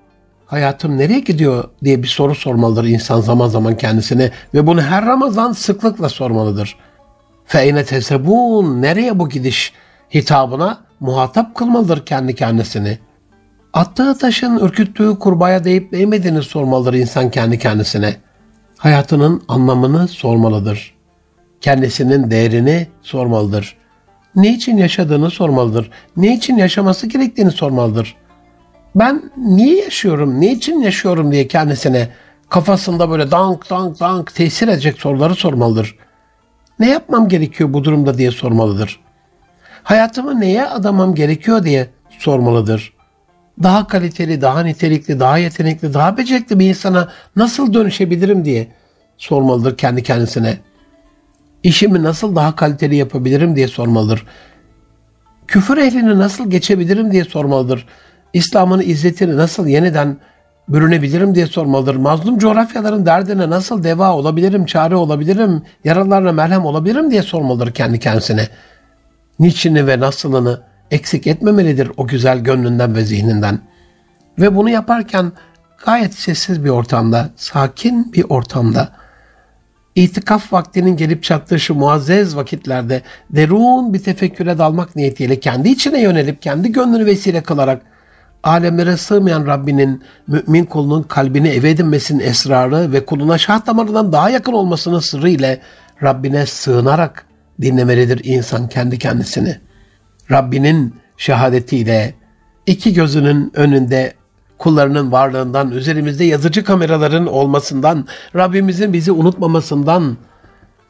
hayatım 0.45 0.97
nereye 0.97 1.19
gidiyor 1.19 1.63
diye 1.83 2.03
bir 2.03 2.07
soru 2.07 2.35
sormalıdır 2.35 2.83
insan 2.83 3.21
zaman 3.21 3.47
zaman 3.47 3.77
kendisine 3.77 4.31
ve 4.53 4.67
bunu 4.67 4.81
her 4.81 5.05
Ramazan 5.05 5.51
sıklıkla 5.51 6.09
sormalıdır. 6.09 6.75
Feyne 7.45 7.85
tesebun 7.85 8.81
nereye 8.81 9.19
bu 9.19 9.29
gidiş 9.29 9.73
hitabına 10.13 10.81
muhatap 10.99 11.55
kılmalıdır 11.55 12.05
kendi 12.05 12.35
kendisini. 12.35 12.99
Attığı 13.73 14.17
taşın 14.17 14.59
ürküttüğü 14.59 15.19
kurbağaya 15.19 15.63
değip 15.63 15.91
değmediğini 15.91 16.43
sormalıdır 16.43 16.93
insan 16.93 17.31
kendi 17.31 17.59
kendisine. 17.59 18.15
Hayatının 18.77 19.43
anlamını 19.47 20.07
sormalıdır. 20.07 20.92
Kendisinin 21.63 22.31
değerini 22.31 22.87
sormalıdır. 23.01 23.77
Ne 24.35 24.53
için 24.53 24.77
yaşadığını 24.77 25.29
sormalıdır. 25.29 25.89
Ne 26.17 26.35
için 26.35 26.57
yaşaması 26.57 27.07
gerektiğini 27.07 27.51
sormalıdır 27.51 28.15
ben 28.95 29.31
niye 29.37 29.83
yaşıyorum, 29.83 30.41
ne 30.41 30.51
için 30.51 30.81
yaşıyorum 30.81 31.31
diye 31.31 31.47
kendisine 31.47 32.09
kafasında 32.49 33.09
böyle 33.09 33.31
dank 33.31 33.69
dank 33.69 33.99
dank 33.99 34.35
tesir 34.35 34.67
edecek 34.67 35.01
soruları 35.01 35.35
sormalıdır. 35.35 35.95
Ne 36.79 36.89
yapmam 36.89 37.27
gerekiyor 37.27 37.73
bu 37.73 37.83
durumda 37.83 38.17
diye 38.17 38.31
sormalıdır. 38.31 38.99
Hayatımı 39.83 40.41
neye 40.41 40.65
adamam 40.65 41.15
gerekiyor 41.15 41.63
diye 41.63 41.89
sormalıdır. 42.19 42.93
Daha 43.63 43.87
kaliteli, 43.87 44.41
daha 44.41 44.63
nitelikli, 44.63 45.19
daha 45.19 45.37
yetenekli, 45.37 45.93
daha 45.93 46.17
becerikli 46.17 46.59
bir 46.59 46.69
insana 46.69 47.11
nasıl 47.35 47.73
dönüşebilirim 47.73 48.45
diye 48.45 48.67
sormalıdır 49.17 49.77
kendi 49.77 50.03
kendisine. 50.03 50.57
İşimi 51.63 52.03
nasıl 52.03 52.35
daha 52.35 52.55
kaliteli 52.55 52.95
yapabilirim 52.95 53.55
diye 53.55 53.67
sormalıdır. 53.67 54.25
Küfür 55.47 55.77
ehlini 55.77 56.19
nasıl 56.19 56.49
geçebilirim 56.49 57.11
diye 57.11 57.23
sormalıdır. 57.23 57.87
İslam'ın 58.33 58.81
izzetini 58.81 59.37
nasıl 59.37 59.67
yeniden 59.67 60.17
bürünebilirim 60.69 61.35
diye 61.35 61.47
sormalıdır. 61.47 61.95
Mazlum 61.95 62.37
coğrafyaların 62.37 63.05
derdine 63.05 63.49
nasıl 63.49 63.83
deva 63.83 64.13
olabilirim, 64.13 64.65
çare 64.65 64.95
olabilirim, 64.95 65.63
yaralarına 65.83 66.31
merhem 66.31 66.65
olabilirim 66.65 67.11
diye 67.11 67.21
sormalıdır 67.21 67.71
kendi 67.71 67.99
kendisine. 67.99 68.47
Niçini 69.39 69.87
ve 69.87 69.99
nasılını 69.99 70.61
eksik 70.91 71.27
etmemelidir 71.27 71.91
o 71.97 72.07
güzel 72.07 72.39
gönlünden 72.39 72.95
ve 72.95 73.05
zihninden. 73.05 73.59
Ve 74.39 74.55
bunu 74.55 74.69
yaparken 74.69 75.31
gayet 75.85 76.13
sessiz 76.13 76.63
bir 76.63 76.69
ortamda, 76.69 77.29
sakin 77.35 78.13
bir 78.13 78.25
ortamda, 78.29 78.89
itikaf 79.95 80.53
vaktinin 80.53 80.97
gelip 80.97 81.23
çattığı 81.23 81.59
şu 81.59 81.75
muazzez 81.75 82.35
vakitlerde 82.35 83.01
derun 83.29 83.93
bir 83.93 84.03
tefekküre 84.03 84.57
dalmak 84.57 84.95
niyetiyle 84.95 85.39
kendi 85.39 85.69
içine 85.69 86.01
yönelip 86.01 86.41
kendi 86.41 86.71
gönlünü 86.71 87.05
vesile 87.05 87.43
kılarak 87.43 87.81
alemlere 88.43 88.97
sığmayan 88.97 89.47
Rabbinin 89.47 90.03
mümin 90.27 90.65
kulunun 90.65 91.03
kalbini 91.03 91.47
eve 91.47 91.69
edinmesinin 91.69 92.19
esrarı 92.19 92.91
ve 92.91 93.05
kuluna 93.05 93.37
şah 93.37 93.65
damarından 93.65 94.11
daha 94.11 94.29
yakın 94.29 94.53
olmasının 94.53 94.99
sırrı 94.99 95.29
ile 95.29 95.61
Rabbine 96.03 96.45
sığınarak 96.45 97.25
dinlemelidir 97.61 98.21
insan 98.23 98.67
kendi 98.67 98.99
kendisini. 98.99 99.57
Rabbinin 100.31 100.95
şehadetiyle 101.17 102.13
iki 102.65 102.93
gözünün 102.93 103.51
önünde 103.53 104.13
kullarının 104.63 105.11
varlığından, 105.11 105.71
üzerimizde 105.71 106.25
yazıcı 106.25 106.63
kameraların 106.63 107.27
olmasından, 107.27 108.07
Rabbimizin 108.35 108.93
bizi 108.93 109.11
unutmamasından 109.11 110.17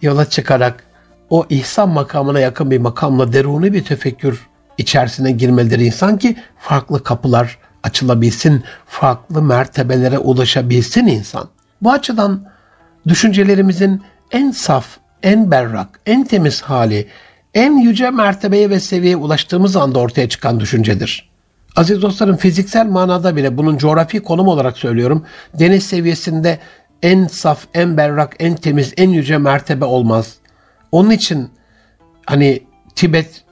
yola 0.01 0.29
çıkarak 0.29 0.83
o 1.29 1.45
ihsan 1.49 1.89
makamına 1.89 2.39
yakın 2.39 2.71
bir 2.71 2.77
makamla 2.77 3.33
deruni 3.33 3.73
bir 3.73 3.83
tefekkür 3.83 4.47
içerisine 4.77 5.31
girmelidir 5.31 5.79
insan 5.79 6.17
ki 6.17 6.36
farklı 6.59 7.03
kapılar 7.03 7.57
açılabilsin, 7.83 8.63
farklı 8.86 9.41
mertebelere 9.41 10.17
ulaşabilsin 10.17 11.07
insan. 11.07 11.49
Bu 11.81 11.91
açıdan 11.91 12.45
düşüncelerimizin 13.07 14.01
en 14.31 14.51
saf, 14.51 14.86
en 15.23 15.51
berrak, 15.51 15.99
en 16.05 16.23
temiz 16.23 16.62
hali, 16.62 17.07
en 17.53 17.77
yüce 17.77 18.09
mertebeye 18.09 18.69
ve 18.69 18.79
seviyeye 18.79 19.15
ulaştığımız 19.15 19.75
anda 19.75 19.99
ortaya 19.99 20.29
çıkan 20.29 20.59
düşüncedir. 20.59 21.33
Aziz 21.75 22.01
dostlarım 22.01 22.38
fiziksel 22.38 22.86
manada 22.86 23.36
bile 23.36 23.57
bunun 23.57 23.77
coğrafi 23.77 24.19
konum 24.19 24.47
olarak 24.47 24.77
söylüyorum. 24.77 25.25
Deniz 25.59 25.83
seviyesinde 25.83 26.59
en 27.01 27.27
saf, 27.27 27.65
en 27.73 27.97
berrak, 27.97 28.36
en 28.39 28.55
temiz, 28.55 28.93
en 28.97 29.09
yüce 29.09 29.38
mertebe 29.38 29.86
olmaz. 29.86 30.36
Onun 30.91 31.09
için 31.09 31.49
hani 32.25 32.63
Tibet 32.95 33.43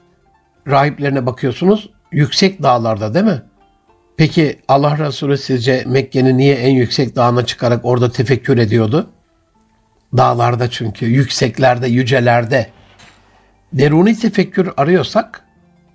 rahiplerine 0.68 1.26
bakıyorsunuz 1.26 1.90
yüksek 2.12 2.64
dağlarda 2.64 3.14
değil 3.14 3.26
mi? 3.26 3.42
Peki 4.18 4.60
Allah 4.68 4.98
Resulü 4.98 5.38
sizce 5.38 5.84
Mekke'nin 5.88 6.38
niye 6.38 6.56
en 6.56 6.72
yüksek 6.76 7.16
dağına 7.16 7.46
çıkarak 7.46 7.86
orada 7.86 8.12
tefekkür 8.12 8.58
ediyordu? 8.58 9.10
Dağlarda 10.18 10.70
çünkü, 10.70 11.06
yükseklerde, 11.06 11.88
yücelerde. 11.88 12.70
Deruni 13.74 14.20
tefekkür 14.20 14.70
arıyorsak 14.78 15.46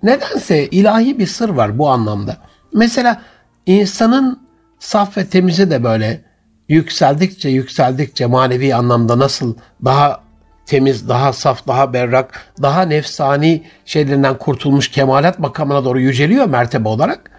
nedense 0.03 0.67
ilahi 0.67 1.19
bir 1.19 1.27
sır 1.27 1.49
var 1.49 1.77
bu 1.77 1.89
anlamda. 1.89 2.37
Mesela 2.73 3.21
insanın 3.65 4.39
saf 4.79 5.17
ve 5.17 5.25
temizi 5.25 5.71
de 5.71 5.83
böyle 5.83 6.21
yükseldikçe 6.69 7.49
yükseldikçe 7.49 8.25
manevi 8.25 8.75
anlamda 8.75 9.19
nasıl 9.19 9.55
daha 9.85 10.21
temiz, 10.65 11.09
daha 11.09 11.33
saf, 11.33 11.67
daha 11.67 11.93
berrak, 11.93 12.53
daha 12.61 12.81
nefsani 12.81 13.63
şeylerinden 13.85 14.37
kurtulmuş 14.37 14.87
kemalat 14.87 15.39
makamına 15.39 15.85
doğru 15.85 15.99
yüceliyor 15.99 16.45
mertebe 16.45 16.87
olarak. 16.87 17.31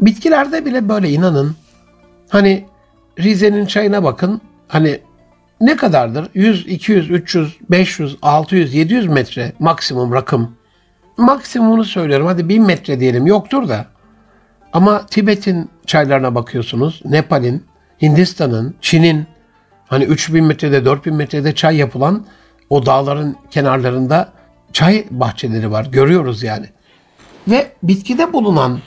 Bitkilerde 0.00 0.66
bile 0.66 0.88
böyle 0.88 1.10
inanın. 1.10 1.56
Hani 2.28 2.66
Rize'nin 3.18 3.66
çayına 3.66 4.04
bakın. 4.04 4.40
Hani 4.68 5.00
ne 5.60 5.76
kadardır? 5.76 6.28
100, 6.34 6.66
200, 6.66 7.10
300, 7.10 7.56
500, 7.70 8.16
600, 8.22 8.74
700 8.74 9.06
metre 9.06 9.52
maksimum 9.58 10.12
rakım. 10.12 10.56
Maksimumunu 11.16 11.84
söylüyorum. 11.84 12.26
Hadi 12.26 12.48
1000 12.48 12.62
metre 12.62 13.00
diyelim 13.00 13.26
yoktur 13.26 13.68
da. 13.68 13.86
Ama 14.72 15.06
Tibet'in 15.06 15.70
çaylarına 15.86 16.34
bakıyorsunuz. 16.34 17.02
Nepal'in, 17.04 17.64
Hindistan'ın, 18.02 18.74
Çin'in 18.80 19.26
hani 19.86 20.04
3000 20.04 20.44
metrede 20.44 20.84
4000 20.84 21.14
metrede 21.14 21.54
çay 21.54 21.76
yapılan 21.76 22.26
o 22.70 22.86
dağların 22.86 23.36
kenarlarında 23.50 24.32
çay 24.72 25.04
bahçeleri 25.10 25.70
var. 25.70 25.86
Görüyoruz 25.92 26.42
yani. 26.42 26.66
Ve 27.48 27.72
bitkide 27.82 28.32
bulunan 28.32 28.80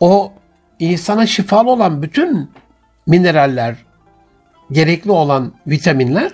o 0.00 0.32
insana 0.78 1.26
şifalı 1.26 1.70
olan 1.70 2.02
bütün 2.02 2.50
mineraller, 3.06 3.76
gerekli 4.72 5.10
olan 5.10 5.52
vitaminler 5.66 6.32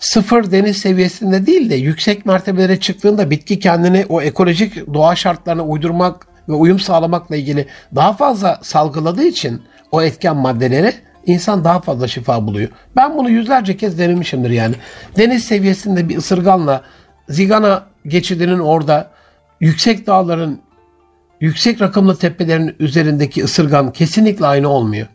sıfır 0.00 0.50
deniz 0.50 0.76
seviyesinde 0.76 1.46
değil 1.46 1.70
de 1.70 1.74
yüksek 1.74 2.26
mertebelere 2.26 2.80
çıktığında 2.80 3.30
bitki 3.30 3.58
kendini 3.58 4.06
o 4.08 4.22
ekolojik 4.22 4.94
doğa 4.94 5.16
şartlarına 5.16 5.62
uydurmak 5.62 6.26
ve 6.48 6.52
uyum 6.52 6.78
sağlamakla 6.78 7.36
ilgili 7.36 7.66
daha 7.94 8.12
fazla 8.12 8.58
salgıladığı 8.62 9.24
için 9.24 9.62
o 9.92 10.02
etken 10.02 10.36
maddeleri 10.36 10.94
insan 11.26 11.64
daha 11.64 11.80
fazla 11.80 12.08
şifa 12.08 12.46
buluyor. 12.46 12.68
Ben 12.96 13.16
bunu 13.16 13.30
yüzlerce 13.30 13.76
kez 13.76 13.98
denemişimdir 13.98 14.50
yani. 14.50 14.74
Deniz 15.16 15.44
seviyesinde 15.44 16.08
bir 16.08 16.16
ısırganla 16.16 16.82
Zigana 17.28 17.86
geçidinin 18.06 18.58
orada 18.58 19.10
yüksek 19.60 20.06
dağların 20.06 20.60
yüksek 21.40 21.80
rakımlı 21.80 22.16
tepelerin 22.16 22.76
üzerindeki 22.78 23.44
ısırgan 23.44 23.92
kesinlikle 23.92 24.46
aynı 24.46 24.68
olmuyor. 24.68 25.06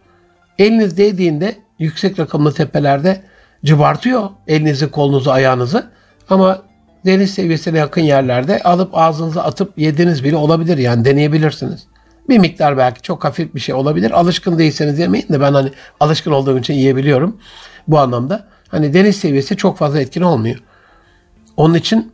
Eliniz 0.59 0.97
değdiğinde 0.97 1.55
yüksek 1.79 2.19
rakımlı 2.19 2.53
tepelerde 2.53 3.21
cıbartıyor 3.65 4.29
elinizi, 4.47 4.91
kolunuzu, 4.91 5.31
ayağınızı. 5.31 5.91
Ama 6.29 6.61
deniz 7.05 7.33
seviyesine 7.33 7.77
yakın 7.77 8.01
yerlerde 8.01 8.63
alıp 8.63 8.97
ağzınıza 8.97 9.43
atıp 9.43 9.77
yediğiniz 9.77 10.23
bile 10.23 10.35
olabilir 10.35 10.77
yani 10.77 11.05
deneyebilirsiniz. 11.05 11.87
Bir 12.29 12.37
miktar 12.37 12.77
belki 12.77 13.01
çok 13.01 13.23
hafif 13.23 13.55
bir 13.55 13.59
şey 13.59 13.75
olabilir. 13.75 14.11
Alışkın 14.11 14.57
değilseniz 14.59 14.99
yemeyin 14.99 15.27
de 15.29 15.41
ben 15.41 15.53
hani 15.53 15.71
alışkın 15.99 16.31
olduğum 16.31 16.59
için 16.59 16.73
yiyebiliyorum 16.73 17.37
bu 17.87 17.99
anlamda. 17.99 18.47
Hani 18.67 18.93
deniz 18.93 19.15
seviyesi 19.15 19.57
çok 19.57 19.77
fazla 19.77 20.01
etkin 20.01 20.21
olmuyor. 20.21 20.57
Onun 21.57 21.73
için 21.73 22.11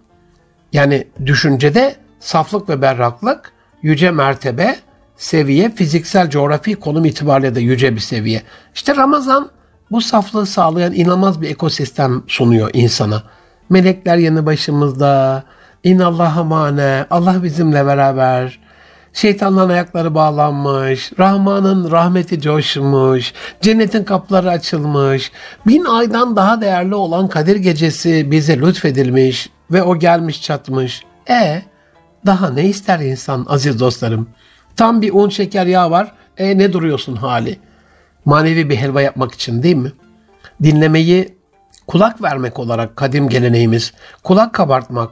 yani 0.73 1.07
düşüncede 1.25 1.95
saflık 2.19 2.69
ve 2.69 2.81
berraklık 2.81 3.51
yüce 3.81 4.11
mertebe, 4.11 4.75
seviye, 5.17 5.71
fiziksel 5.71 6.29
coğrafi 6.29 6.75
konum 6.75 7.05
itibariyle 7.05 7.55
de 7.55 7.61
yüce 7.61 7.95
bir 7.95 7.99
seviye. 7.99 8.41
İşte 8.75 8.95
Ramazan 8.95 9.51
bu 9.91 10.01
saflığı 10.01 10.45
sağlayan 10.45 10.93
inanılmaz 10.93 11.41
bir 11.41 11.49
ekosistem 11.49 12.23
sunuyor 12.27 12.69
insana. 12.73 13.23
Melekler 13.69 14.17
yanı 14.17 14.45
başımızda, 14.45 15.43
İnnallâhe 15.83 16.41
mane, 16.41 17.05
Allah 17.09 17.43
bizimle 17.43 17.85
beraber, 17.85 18.59
Şeytanların 19.13 19.69
ayakları 19.69 20.15
bağlanmış, 20.15 21.11
Rahman'ın 21.19 21.91
rahmeti 21.91 22.41
coşmuş, 22.41 23.33
cennetin 23.61 24.03
kapıları 24.03 24.49
açılmış, 24.49 25.31
bin 25.67 25.85
aydan 25.85 26.35
daha 26.35 26.61
değerli 26.61 26.95
olan 26.95 27.27
Kadir 27.27 27.55
Gecesi 27.55 28.31
bize 28.31 28.59
lütfedilmiş 28.59 29.49
ve 29.71 29.83
o 29.83 29.99
gelmiş 29.99 30.41
çatmış. 30.41 31.03
E 31.29 31.61
daha 32.25 32.49
ne 32.49 32.65
ister 32.65 32.99
insan 32.99 33.45
aziz 33.49 33.79
dostlarım? 33.79 34.29
Tam 34.75 35.01
bir 35.01 35.13
un 35.13 35.29
şeker 35.29 35.65
yağ 35.65 35.91
var, 35.91 36.11
e 36.37 36.57
ne 36.57 36.73
duruyorsun 36.73 37.15
hali? 37.15 37.59
Manevi 38.25 38.69
bir 38.69 38.75
helva 38.75 39.01
yapmak 39.01 39.33
için 39.33 39.63
değil 39.63 39.75
mi? 39.75 39.91
Dinlemeyi 40.63 41.35
kulak 41.87 42.21
vermek 42.21 42.59
olarak 42.59 42.95
kadim 42.95 43.29
geleneğimiz, 43.29 43.93
kulak 44.23 44.53
kabartmak, 44.53 45.09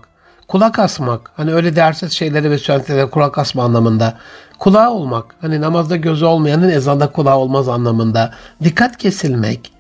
kulak 0.47 0.79
asmak, 0.79 1.31
hani 1.35 1.53
öyle 1.53 1.75
değersiz 1.75 2.11
şeylere 2.11 2.51
ve 2.51 2.57
söylentilere 2.57 3.09
kulak 3.09 3.37
asma 3.37 3.63
anlamında. 3.63 4.17
Kulağı 4.59 4.91
olmak, 4.91 5.35
hani 5.41 5.61
namazda 5.61 5.95
gözü 5.95 6.25
olmayanın 6.25 6.69
ezanda 6.69 7.11
kulağı 7.11 7.37
olmaz 7.37 7.67
anlamında. 7.67 8.33
Dikkat 8.63 8.97
kesilmek, 8.97 9.71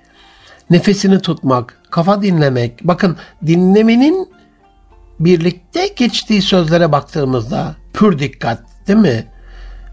nefesini 0.69 1.19
tutmak, 1.19 1.77
kafa 1.89 2.21
dinlemek. 2.21 2.79
Bakın 2.83 3.17
dinlemenin 3.45 4.29
birlikte 5.19 5.87
geçtiği 5.87 6.41
sözlere 6.41 6.91
baktığımızda 6.91 7.75
pür 7.93 8.19
dikkat 8.19 8.59
değil 8.87 8.99
mi? 8.99 9.27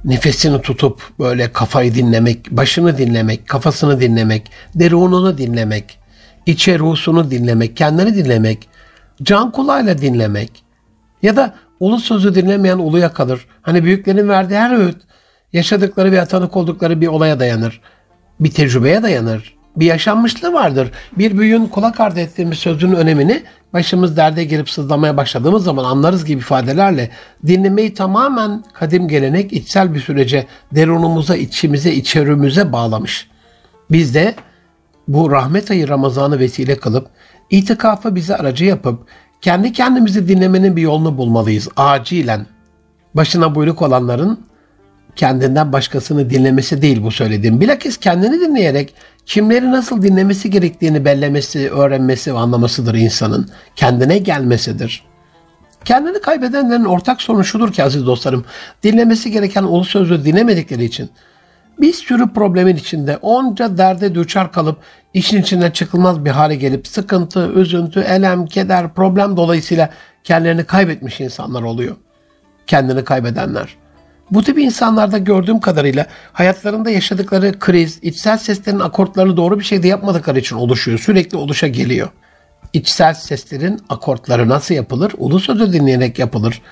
Nefesini 0.05 0.63
tutup 0.63 1.03
böyle 1.19 1.53
kafayı 1.53 1.95
dinlemek, 1.95 2.51
başını 2.51 2.99
dinlemek, 2.99 3.49
kafasını 3.49 4.01
dinlemek, 4.01 4.51
derununu 4.75 5.39
dinlemek, 5.39 5.99
içe 6.47 6.79
ruhsunu 6.79 7.31
dinlemek, 7.31 7.77
kendini 7.77 8.15
dinlemek, 8.15 8.69
can 9.23 9.53
kulağıyla 9.53 9.99
dinlemek, 9.99 10.65
ya 11.23 11.37
da 11.37 11.55
ulu 11.81 11.99
sözü 11.99 12.35
dinlemeyen 12.35 12.79
uluya 12.79 13.13
kalır. 13.13 13.47
Hani 13.63 13.85
büyüklerin 13.85 14.29
verdiği 14.29 14.59
her 14.59 14.79
öğüt 14.79 14.97
yaşadıkları 15.53 16.13
veya 16.13 16.27
tanık 16.27 16.57
oldukları 16.57 17.01
bir 17.01 17.07
olaya 17.07 17.41
dayanır. 17.41 17.81
Bir 18.41 18.51
tecrübeye 18.51 19.03
dayanır. 19.03 19.56
Bir 19.77 19.87
yaşanmışlığı 19.87 20.53
vardır. 20.53 20.91
Bir 21.19 21.39
büyüğün 21.39 21.67
kulak 21.67 22.01
ardı 22.01 22.21
ettiğimiz 22.21 22.59
sözünün 22.59 22.95
önemini 22.95 23.43
başımız 23.73 24.17
derde 24.17 24.45
girip 24.45 24.71
sızlamaya 24.71 25.17
başladığımız 25.17 25.65
zaman 25.65 25.85
anlarız 25.85 26.25
gibi 26.25 26.39
ifadelerle 26.39 27.11
dinlemeyi 27.47 27.95
tamamen 27.95 28.65
kadim 28.73 29.09
gelenek 29.09 29.53
içsel 29.53 29.95
bir 29.95 30.01
sürece 30.01 30.47
derunumuza, 30.73 31.37
içimize, 31.37 31.93
içerimize 31.93 32.73
bağlamış. 32.73 33.29
Biz 33.91 34.15
de 34.15 34.35
bu 35.09 35.31
rahmet 35.31 35.71
ayı 35.71 35.89
Ramazan'ı 35.89 36.39
vesile 36.39 36.77
kılıp 36.77 37.09
itikafı 37.51 38.15
bize 38.15 38.37
aracı 38.37 38.65
yapıp 38.65 39.09
kendi 39.41 39.73
kendimizi 39.73 40.29
dinlemenin 40.29 40.77
bir 40.77 40.83
yolunu 40.83 41.19
bulmalıyız 41.19 41.69
acilen. 41.77 42.47
Başına 43.15 43.55
buyruk 43.55 43.83
olanların 43.83 44.41
kendinden 45.17 45.73
başkasını 45.73 46.31
dinlemesi 46.31 46.83
değil 46.83 47.03
bu 47.03 47.11
söylediğim. 47.11 47.61
Bilakis 47.61 47.97
kendini 47.97 48.41
dinleyerek 48.41 48.95
kimleri 49.27 49.71
nasıl 49.71 50.03
dinlemesi 50.03 50.51
gerektiğini 50.51 51.05
bellemesi, 51.05 51.71
öğrenmesi 51.71 52.35
ve 52.35 52.39
anlamasıdır 52.39 52.95
insanın. 52.95 53.49
Kendine 53.77 54.19
gelmesidir. 54.19 55.05
Kendini 55.85 56.21
kaybedenlerin 56.21 56.85
ortak 56.85 57.23
sorunu 57.23 57.45
şudur 57.45 57.73
ki 57.73 57.85
aziz 57.85 58.07
dostlarım, 58.07 58.45
dinlemesi 58.83 59.31
gereken 59.31 59.63
ulu 59.63 59.85
sözü 59.85 60.25
dinlemedikleri 60.25 60.85
için 60.85 61.11
bir 61.81 61.93
sürü 61.93 62.33
problemin 62.33 62.77
içinde 62.77 63.17
onca 63.17 63.79
derde 63.79 64.15
düçar 64.15 64.53
kalıp 64.53 64.79
işin 65.15 65.43
içinden 65.43 65.71
çıkılmaz 65.71 66.25
bir 66.25 66.31
hale 66.31 66.55
gelip 66.55 66.87
sıkıntı, 66.87 67.53
üzüntü, 67.55 68.01
elem, 68.01 68.47
keder, 68.47 68.95
problem 68.95 69.37
dolayısıyla 69.37 69.91
kendilerini 70.25 70.65
kaybetmiş 70.65 71.21
insanlar 71.21 71.63
oluyor. 71.63 71.97
Kendini 72.67 73.05
kaybedenler. 73.05 73.77
Bu 74.31 74.43
tip 74.43 74.59
insanlarda 74.59 75.19
gördüğüm 75.19 75.61
kadarıyla 75.61 76.07
hayatlarında 76.33 76.91
yaşadıkları 76.91 77.59
kriz, 77.59 77.99
içsel 78.03 78.39
seslerin 78.39 78.81
akortlarını 78.81 79.37
doğru 79.37 79.59
bir 79.59 79.65
şekilde 79.65 79.89
yapmadıkları 79.89 80.39
için 80.39 80.57
oluşuyor. 80.57 80.99
Sürekli 80.99 81.37
oluşa 81.37 81.67
geliyor. 81.69 82.09
İçsel 82.73 83.15
seslerin 83.15 83.81
akortları 83.89 84.49
nasıl 84.49 84.75
yapılır? 84.75 85.13
Ulu 85.19 85.41
sözü 85.41 85.73
dinleyerek 85.73 86.19
yapılır. 86.19 86.63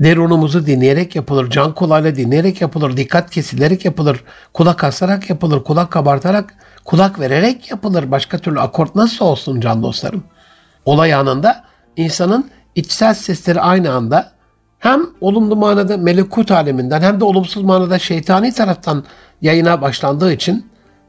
Derunumuzu 0.00 0.66
dinleyerek 0.66 1.16
yapılır, 1.16 1.50
can 1.50 1.74
kulağıyla 1.74 2.16
dinleyerek 2.16 2.60
yapılır, 2.60 2.96
dikkat 2.96 3.30
kesilerek 3.30 3.84
yapılır, 3.84 4.24
kulak 4.52 4.84
asarak 4.84 5.30
yapılır, 5.30 5.64
kulak 5.64 5.90
kabartarak, 5.90 6.54
kulak 6.84 7.20
vererek 7.20 7.70
yapılır. 7.70 8.10
Başka 8.10 8.38
türlü 8.38 8.60
akort 8.60 8.94
nasıl 8.94 9.24
olsun 9.24 9.60
can 9.60 9.82
dostlarım? 9.82 10.24
Olay 10.84 11.14
anında 11.14 11.64
insanın 11.96 12.50
içsel 12.74 13.14
sesleri 13.14 13.60
aynı 13.60 13.92
anda 13.92 14.37
hem 14.78 15.02
olumlu 15.20 15.56
manada 15.56 15.96
melekut 15.96 16.50
aleminden 16.50 17.02
hem 17.02 17.20
de 17.20 17.24
olumsuz 17.24 17.62
manada 17.62 17.98
şeytani 17.98 18.52
taraftan 18.52 19.04
yayına 19.42 19.82
başlandığı 19.82 20.32
için 20.32 20.66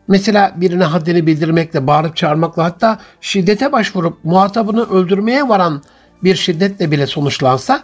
mesela 0.08 0.54
birine 0.56 0.84
haddini 0.84 1.28
bildirmekle, 1.28 1.88
bağırıp 1.88 2.16
çağırmakla 2.16 2.64
hatta 2.64 3.00
şiddete 3.22 3.72
başvurup 3.72 4.18
muhatabını 4.24 4.90
öldürmeye 4.90 5.50
varan 5.50 5.84
bir 6.24 6.36
şiddetle 6.36 6.92
bile 6.92 7.08
sonuçlansa 7.08 7.84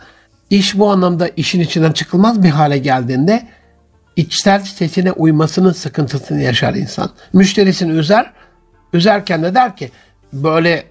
İş 0.50 0.78
bu 0.78 0.90
anlamda 0.92 1.28
işin 1.28 1.60
içinden 1.60 1.92
çıkılmaz 1.92 2.44
bir 2.44 2.50
hale 2.50 2.78
geldiğinde 2.78 3.48
içsel 4.16 4.60
sesine 4.60 5.12
uymasının 5.12 5.72
sıkıntısını 5.72 6.42
yaşar 6.42 6.74
insan. 6.74 7.10
Müşterisini 7.34 7.92
üzer, 7.92 8.34
üzerken 8.94 9.44
de 9.44 9.56
der 9.56 9.76
ki 9.76 9.92
böyle 10.34 10.86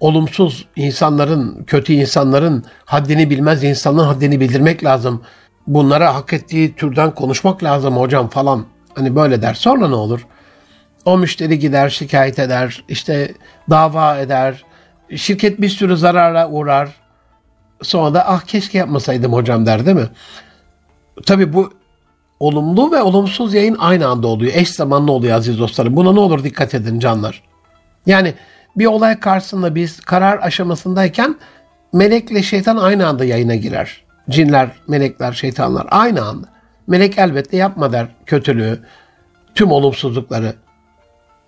olumsuz 0.00 0.68
insanların, 0.76 1.64
kötü 1.64 1.92
insanların 1.92 2.64
haddini 2.84 3.30
bilmez 3.30 3.64
insanların 3.64 4.06
haddini 4.06 4.40
bildirmek 4.40 4.84
lazım. 4.84 5.22
Bunlara 5.66 6.14
hak 6.14 6.32
ettiği 6.32 6.74
türden 6.74 7.14
konuşmak 7.14 7.64
lazım 7.64 7.96
hocam 7.96 8.28
falan. 8.28 8.64
Hani 8.94 9.16
böyle 9.16 9.42
der. 9.42 9.54
Sonra 9.54 9.88
ne 9.88 9.94
olur? 9.94 10.26
O 11.04 11.18
müşteri 11.18 11.58
gider 11.58 11.88
şikayet 11.88 12.38
eder, 12.38 12.84
işte 12.88 13.34
dava 13.70 14.16
eder, 14.18 14.64
şirket 15.16 15.60
bir 15.60 15.68
sürü 15.68 15.96
zarara 15.96 16.48
uğrar, 16.48 17.02
Sonra 17.82 18.14
da 18.14 18.28
ah 18.28 18.40
keşke 18.40 18.78
yapmasaydım 18.78 19.32
hocam 19.32 19.66
der 19.66 19.86
değil 19.86 19.96
mi? 19.96 20.08
Tabii 21.26 21.52
bu 21.52 21.72
olumlu 22.40 22.92
ve 22.92 23.02
olumsuz 23.02 23.54
yayın 23.54 23.76
aynı 23.78 24.06
anda 24.06 24.26
oluyor. 24.26 24.52
Eş 24.54 24.70
zamanlı 24.70 25.12
oluyor 25.12 25.36
aziz 25.36 25.58
dostlarım. 25.58 25.96
Buna 25.96 26.12
ne 26.12 26.20
olur 26.20 26.44
dikkat 26.44 26.74
edin 26.74 26.98
canlar. 26.98 27.42
Yani 28.06 28.34
bir 28.76 28.86
olay 28.86 29.20
karşısında 29.20 29.74
biz 29.74 30.00
karar 30.00 30.38
aşamasındayken 30.42 31.36
melekle 31.92 32.42
şeytan 32.42 32.76
aynı 32.76 33.06
anda 33.06 33.24
yayına 33.24 33.54
girer. 33.54 34.02
Cinler, 34.30 34.68
melekler, 34.88 35.32
şeytanlar 35.32 35.86
aynı 35.90 36.22
anda. 36.24 36.46
Melek 36.86 37.18
elbette 37.18 37.56
yapma 37.56 37.92
der 37.92 38.06
kötülüğü, 38.26 38.80
tüm 39.54 39.72
olumsuzlukları. 39.72 40.54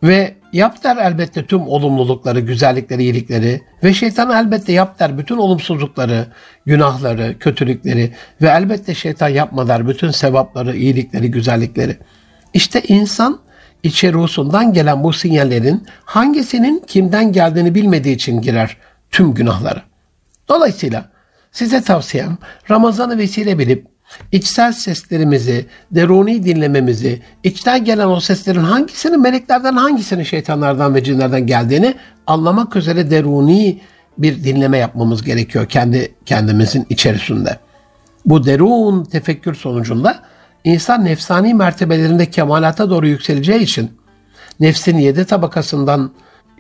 Ve 0.03 0.35
yap 0.53 0.85
der 0.85 0.97
elbette 0.97 1.47
tüm 1.47 1.69
olumlulukları, 1.69 2.41
güzellikleri, 2.41 3.03
iyilikleri 3.03 3.63
ve 3.85 3.95
şeytan 3.95 4.31
elbette 4.31 4.73
yap 4.73 4.99
der 4.99 5.19
bütün 5.19 5.37
olumsuzlukları, 5.37 6.27
günahları, 6.67 7.39
kötülükleri 7.39 8.13
ve 8.43 8.49
elbette 8.49 8.95
şeytan 8.95 9.29
yapma 9.29 9.69
der 9.69 9.89
bütün 9.89 10.11
sevapları, 10.11 10.77
iyilikleri, 10.77 11.31
güzellikleri. 11.31 11.97
İşte 12.55 12.83
insan 12.83 13.41
içe 13.85 14.13
ruhsundan 14.13 14.73
gelen 14.73 15.05
bu 15.05 15.13
sinyallerin 15.13 15.87
hangisinin 16.05 16.85
kimden 16.87 17.33
geldiğini 17.33 17.75
bilmediği 17.75 18.15
için 18.15 18.41
girer 18.41 18.77
tüm 19.11 19.35
günahları. 19.35 19.83
Dolayısıyla 20.49 21.11
size 21.53 21.83
tavsiyem 21.83 22.39
Ramazan'ı 22.71 23.19
vesile 23.19 23.59
bilip 23.59 23.87
içsel 24.33 24.73
seslerimizi, 24.73 25.67
deruni 25.91 26.45
dinlememizi, 26.45 27.23
içten 27.43 27.85
gelen 27.85 28.09
o 28.09 28.21
seslerin 28.21 28.61
hangisinin 28.61 29.21
meleklerden, 29.21 29.77
hangisinin 29.77 30.23
şeytanlardan 30.23 30.95
ve 30.95 31.05
cinlerden 31.05 31.47
geldiğini 31.47 31.95
anlamak 32.27 32.77
üzere 32.77 33.11
deruni 33.11 33.81
bir 34.19 34.45
dinleme 34.45 34.79
yapmamız 34.79 35.23
gerekiyor 35.23 35.67
kendi 35.67 36.15
kendimizin 36.27 36.87
içerisinde. 36.91 37.59
Bu 38.27 38.47
derun 38.47 39.05
tefekkür 39.05 39.55
sonucunda 39.55 40.23
insan 40.65 41.05
nefsani 41.05 41.55
mertebelerinde 41.55 42.31
kemalata 42.31 42.91
doğru 42.91 43.07
yükseleceği 43.07 43.61
için, 43.61 43.93
nefsin 44.61 44.99
yedi 44.99 45.25
tabakasından 45.25 46.11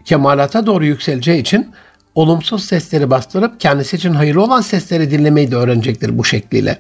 kemalata 0.04 0.66
doğru 0.66 0.84
yükseleceği 0.84 1.40
için 1.40 1.70
olumsuz 2.14 2.64
sesleri 2.64 3.10
bastırıp 3.10 3.60
kendisi 3.60 3.96
için 3.96 4.14
hayırlı 4.14 4.42
olan 4.42 4.60
sesleri 4.60 5.10
dinlemeyi 5.10 5.50
de 5.50 5.56
öğrenecektir 5.56 6.18
bu 6.18 6.24
şekliyle. 6.24 6.78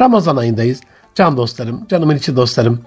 Ramazan 0.00 0.36
ayındayız. 0.36 0.80
Can 1.14 1.36
dostlarım, 1.36 1.86
canımın 1.88 2.16
içi 2.16 2.36
dostlarım. 2.36 2.82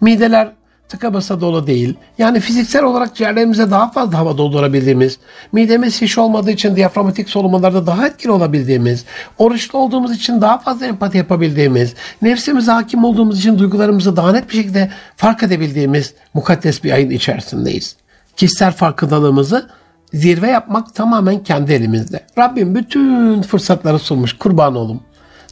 Mideler 0.00 0.52
tıka 0.90 1.14
basa 1.14 1.40
dolu 1.40 1.66
değil. 1.66 1.94
Yani 2.18 2.40
fiziksel 2.40 2.84
olarak 2.84 3.14
ciğerlerimize 3.14 3.70
daha 3.70 3.90
fazla 3.90 4.18
hava 4.18 4.38
doldurabildiğimiz, 4.38 5.18
midemiz 5.52 5.94
şiş 5.94 6.18
olmadığı 6.18 6.50
için 6.50 6.76
diyaframatik 6.76 7.30
solumalarda 7.30 7.86
daha 7.86 8.06
etkili 8.06 8.32
olabildiğimiz, 8.32 9.04
oruçlu 9.38 9.78
olduğumuz 9.78 10.12
için 10.12 10.40
daha 10.40 10.58
fazla 10.58 10.86
empati 10.86 11.18
yapabildiğimiz, 11.18 11.94
nefsimize 12.22 12.72
hakim 12.72 13.04
olduğumuz 13.04 13.38
için 13.38 13.58
duygularımızı 13.58 14.16
daha 14.16 14.32
net 14.32 14.50
bir 14.50 14.54
şekilde 14.54 14.90
fark 15.16 15.42
edebildiğimiz 15.42 16.14
mukaddes 16.34 16.84
bir 16.84 16.92
ayın 16.92 17.10
içerisindeyiz. 17.10 17.96
Kişisel 18.36 18.72
farkındalığımızı 18.72 19.68
zirve 20.12 20.48
yapmak 20.48 20.94
tamamen 20.94 21.42
kendi 21.42 21.72
elimizde. 21.72 22.26
Rabbim 22.38 22.74
bütün 22.74 23.42
fırsatları 23.42 23.98
sunmuş 23.98 24.32
kurban 24.32 24.74
olum. 24.74 25.00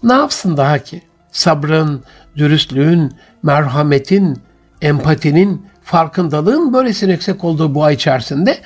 Ne 0.03 0.13
yapsın 0.13 0.57
daha 0.57 0.79
ki? 0.79 1.03
Sabrın, 1.33 2.03
dürüstlüğün, 2.37 3.13
merhametin, 3.43 4.39
empatinin, 4.83 5.67
farkındalığın 5.83 6.73
böylesine 6.73 7.13
yüksek 7.13 7.45
olduğu 7.45 7.75
bu 7.75 7.85
ay 7.85 7.95
içerisinde 7.95 8.59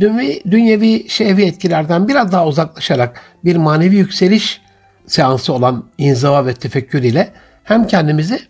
dünyevi, 0.00 0.42
dünyevi 0.50 1.08
şehvi 1.08 1.44
etkilerden 1.44 2.08
biraz 2.08 2.32
daha 2.32 2.46
uzaklaşarak 2.46 3.20
bir 3.44 3.56
manevi 3.56 3.96
yükseliş 3.96 4.60
seansı 5.06 5.52
olan 5.52 5.84
inziva 5.98 6.46
ve 6.46 6.54
tefekkür 6.54 7.02
ile 7.02 7.32
hem 7.64 7.86
kendimizi 7.86 8.40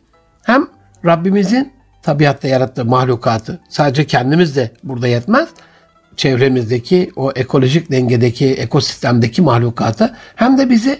hem 0.42 0.68
Rabbimizin 1.04 1.72
tabiatta 2.02 2.48
yarattığı 2.48 2.84
mahlukatı 2.84 3.60
sadece 3.68 4.06
kendimiz 4.06 4.56
de 4.56 4.70
burada 4.84 5.08
yetmez 5.08 5.48
çevremizdeki 6.16 7.10
o 7.16 7.32
ekolojik 7.36 7.90
dengedeki 7.90 8.54
ekosistemdeki 8.54 9.42
mahlukatı 9.42 10.16
hem 10.36 10.58
de 10.58 10.70
bizi 10.70 10.98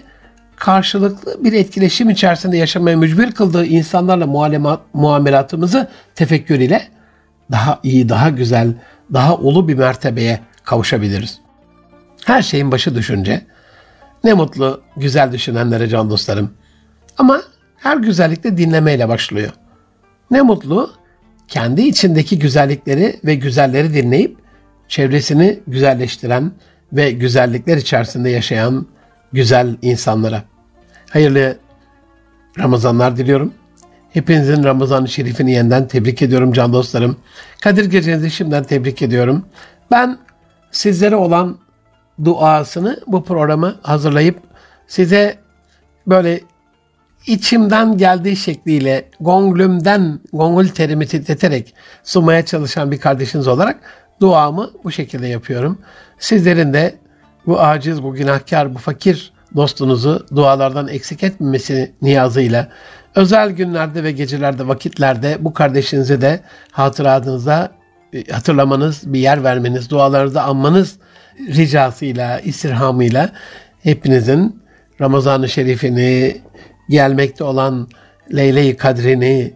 karşılıklı 0.61 1.43
bir 1.43 1.53
etkileşim 1.53 2.09
içerisinde 2.09 2.57
yaşamaya 2.57 2.97
mücbir 2.97 3.31
kıldığı 3.31 3.65
insanlarla 3.65 4.27
muamelatımızı 4.93 5.87
tefekkür 6.15 6.59
ile 6.59 6.87
daha 7.51 7.79
iyi, 7.83 8.09
daha 8.09 8.29
güzel, 8.29 8.73
daha 9.13 9.35
ulu 9.35 9.67
bir 9.67 9.75
mertebeye 9.75 10.39
kavuşabiliriz. 10.63 11.39
Her 12.25 12.41
şeyin 12.41 12.71
başı 12.71 12.95
düşünce. 12.95 13.45
Ne 14.23 14.33
mutlu 14.33 14.81
güzel 14.97 15.31
düşünenlere 15.31 15.87
can 15.87 16.09
dostlarım. 16.09 16.53
Ama 17.17 17.41
her 17.77 17.97
güzellik 17.97 18.43
de 18.43 18.57
dinlemeyle 18.57 19.09
başlıyor. 19.09 19.53
Ne 20.31 20.41
mutlu 20.41 20.91
kendi 21.47 21.81
içindeki 21.81 22.39
güzellikleri 22.39 23.19
ve 23.25 23.35
güzelleri 23.35 23.93
dinleyip 23.93 24.37
çevresini 24.87 25.59
güzelleştiren 25.67 26.51
ve 26.93 27.11
güzellikler 27.11 27.77
içerisinde 27.77 28.29
yaşayan 28.29 28.87
güzel 29.33 29.75
insanlara. 29.81 30.50
Hayırlı 31.11 31.57
Ramazanlar 32.59 33.17
diliyorum. 33.17 33.53
Hepinizin 34.09 34.63
Ramazan-ı 34.63 35.07
Şerif'ini 35.07 35.51
yeniden 35.51 35.87
tebrik 35.87 36.21
ediyorum 36.21 36.53
can 36.53 36.73
dostlarım. 36.73 37.17
Kadir 37.61 37.85
Gecenizi 37.85 38.31
şimdiden 38.31 38.63
tebrik 38.63 39.01
ediyorum. 39.01 39.45
Ben 39.91 40.17
sizlere 40.71 41.15
olan 41.15 41.57
duasını 42.23 42.99
bu 43.07 43.23
programı 43.23 43.75
hazırlayıp 43.81 44.39
size 44.87 45.37
böyle 46.07 46.41
içimden 47.27 47.97
geldiği 47.97 48.35
şekliyle 48.35 49.09
gongülümden 49.19 50.19
gongül 50.33 50.69
terimi 50.69 51.07
titreterek 51.07 51.73
sunmaya 52.03 52.45
çalışan 52.45 52.91
bir 52.91 52.99
kardeşiniz 52.99 53.47
olarak 53.47 53.79
duamı 54.21 54.71
bu 54.83 54.91
şekilde 54.91 55.27
yapıyorum. 55.27 55.79
Sizlerin 56.19 56.73
de 56.73 56.95
bu 57.47 57.61
aciz, 57.61 58.03
bu 58.03 58.13
günahkar, 58.13 58.75
bu 58.75 58.77
fakir 58.77 59.33
dostunuzu 59.55 60.25
dualardan 60.35 60.87
eksik 60.87 61.23
etmemesi 61.23 61.91
niyazıyla 62.01 62.67
özel 63.15 63.51
günlerde 63.51 64.03
ve 64.03 64.11
gecelerde, 64.11 64.67
vakitlerde 64.67 65.37
bu 65.39 65.53
kardeşinize 65.53 66.21
de 66.21 66.39
hatıratınıza 66.71 67.71
e, 68.13 68.23
hatırlamanız, 68.31 69.13
bir 69.13 69.19
yer 69.19 69.43
vermeniz, 69.43 69.89
dualarınızı 69.89 70.41
anmanız 70.41 70.97
ricasıyla, 71.39 72.39
istirhamıyla 72.39 73.29
hepinizin 73.83 74.61
Ramazan-ı 75.01 75.49
Şerif'ini, 75.49 76.41
gelmekte 76.89 77.43
olan 77.43 77.87
Leyle-i 78.33 78.77
Kadri'ni, 78.77 79.53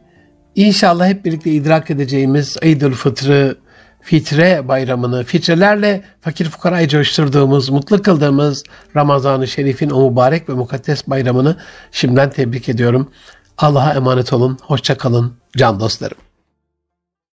inşallah 0.56 1.08
hep 1.08 1.26
birlikte 1.26 1.52
idrak 1.52 1.92
edeceğimiz 1.92 2.58
Eid-ül 2.62 2.94
Fıtr'ı, 2.94 3.58
fitre 4.06 4.68
bayramını, 4.68 5.24
fitrelerle 5.24 6.04
fakir 6.22 6.50
fukarayı 6.50 6.88
coşturduğumuz, 6.88 7.70
mutlu 7.70 8.02
kıldığımız 8.02 8.64
Ramazan-ı 8.96 9.48
Şerif'in 9.48 9.90
o 9.90 10.10
mübarek 10.10 10.50
ve 10.50 10.54
mukaddes 10.54 11.08
bayramını 11.08 11.58
şimdiden 11.92 12.30
tebrik 12.30 12.70
ediyorum. 12.70 13.12
Allah'a 13.58 13.94
emanet 13.94 14.34
olun, 14.34 14.58
hoşça 14.62 14.98
kalın 14.98 15.34
can 15.58 15.80
dostlarım. 15.80 16.18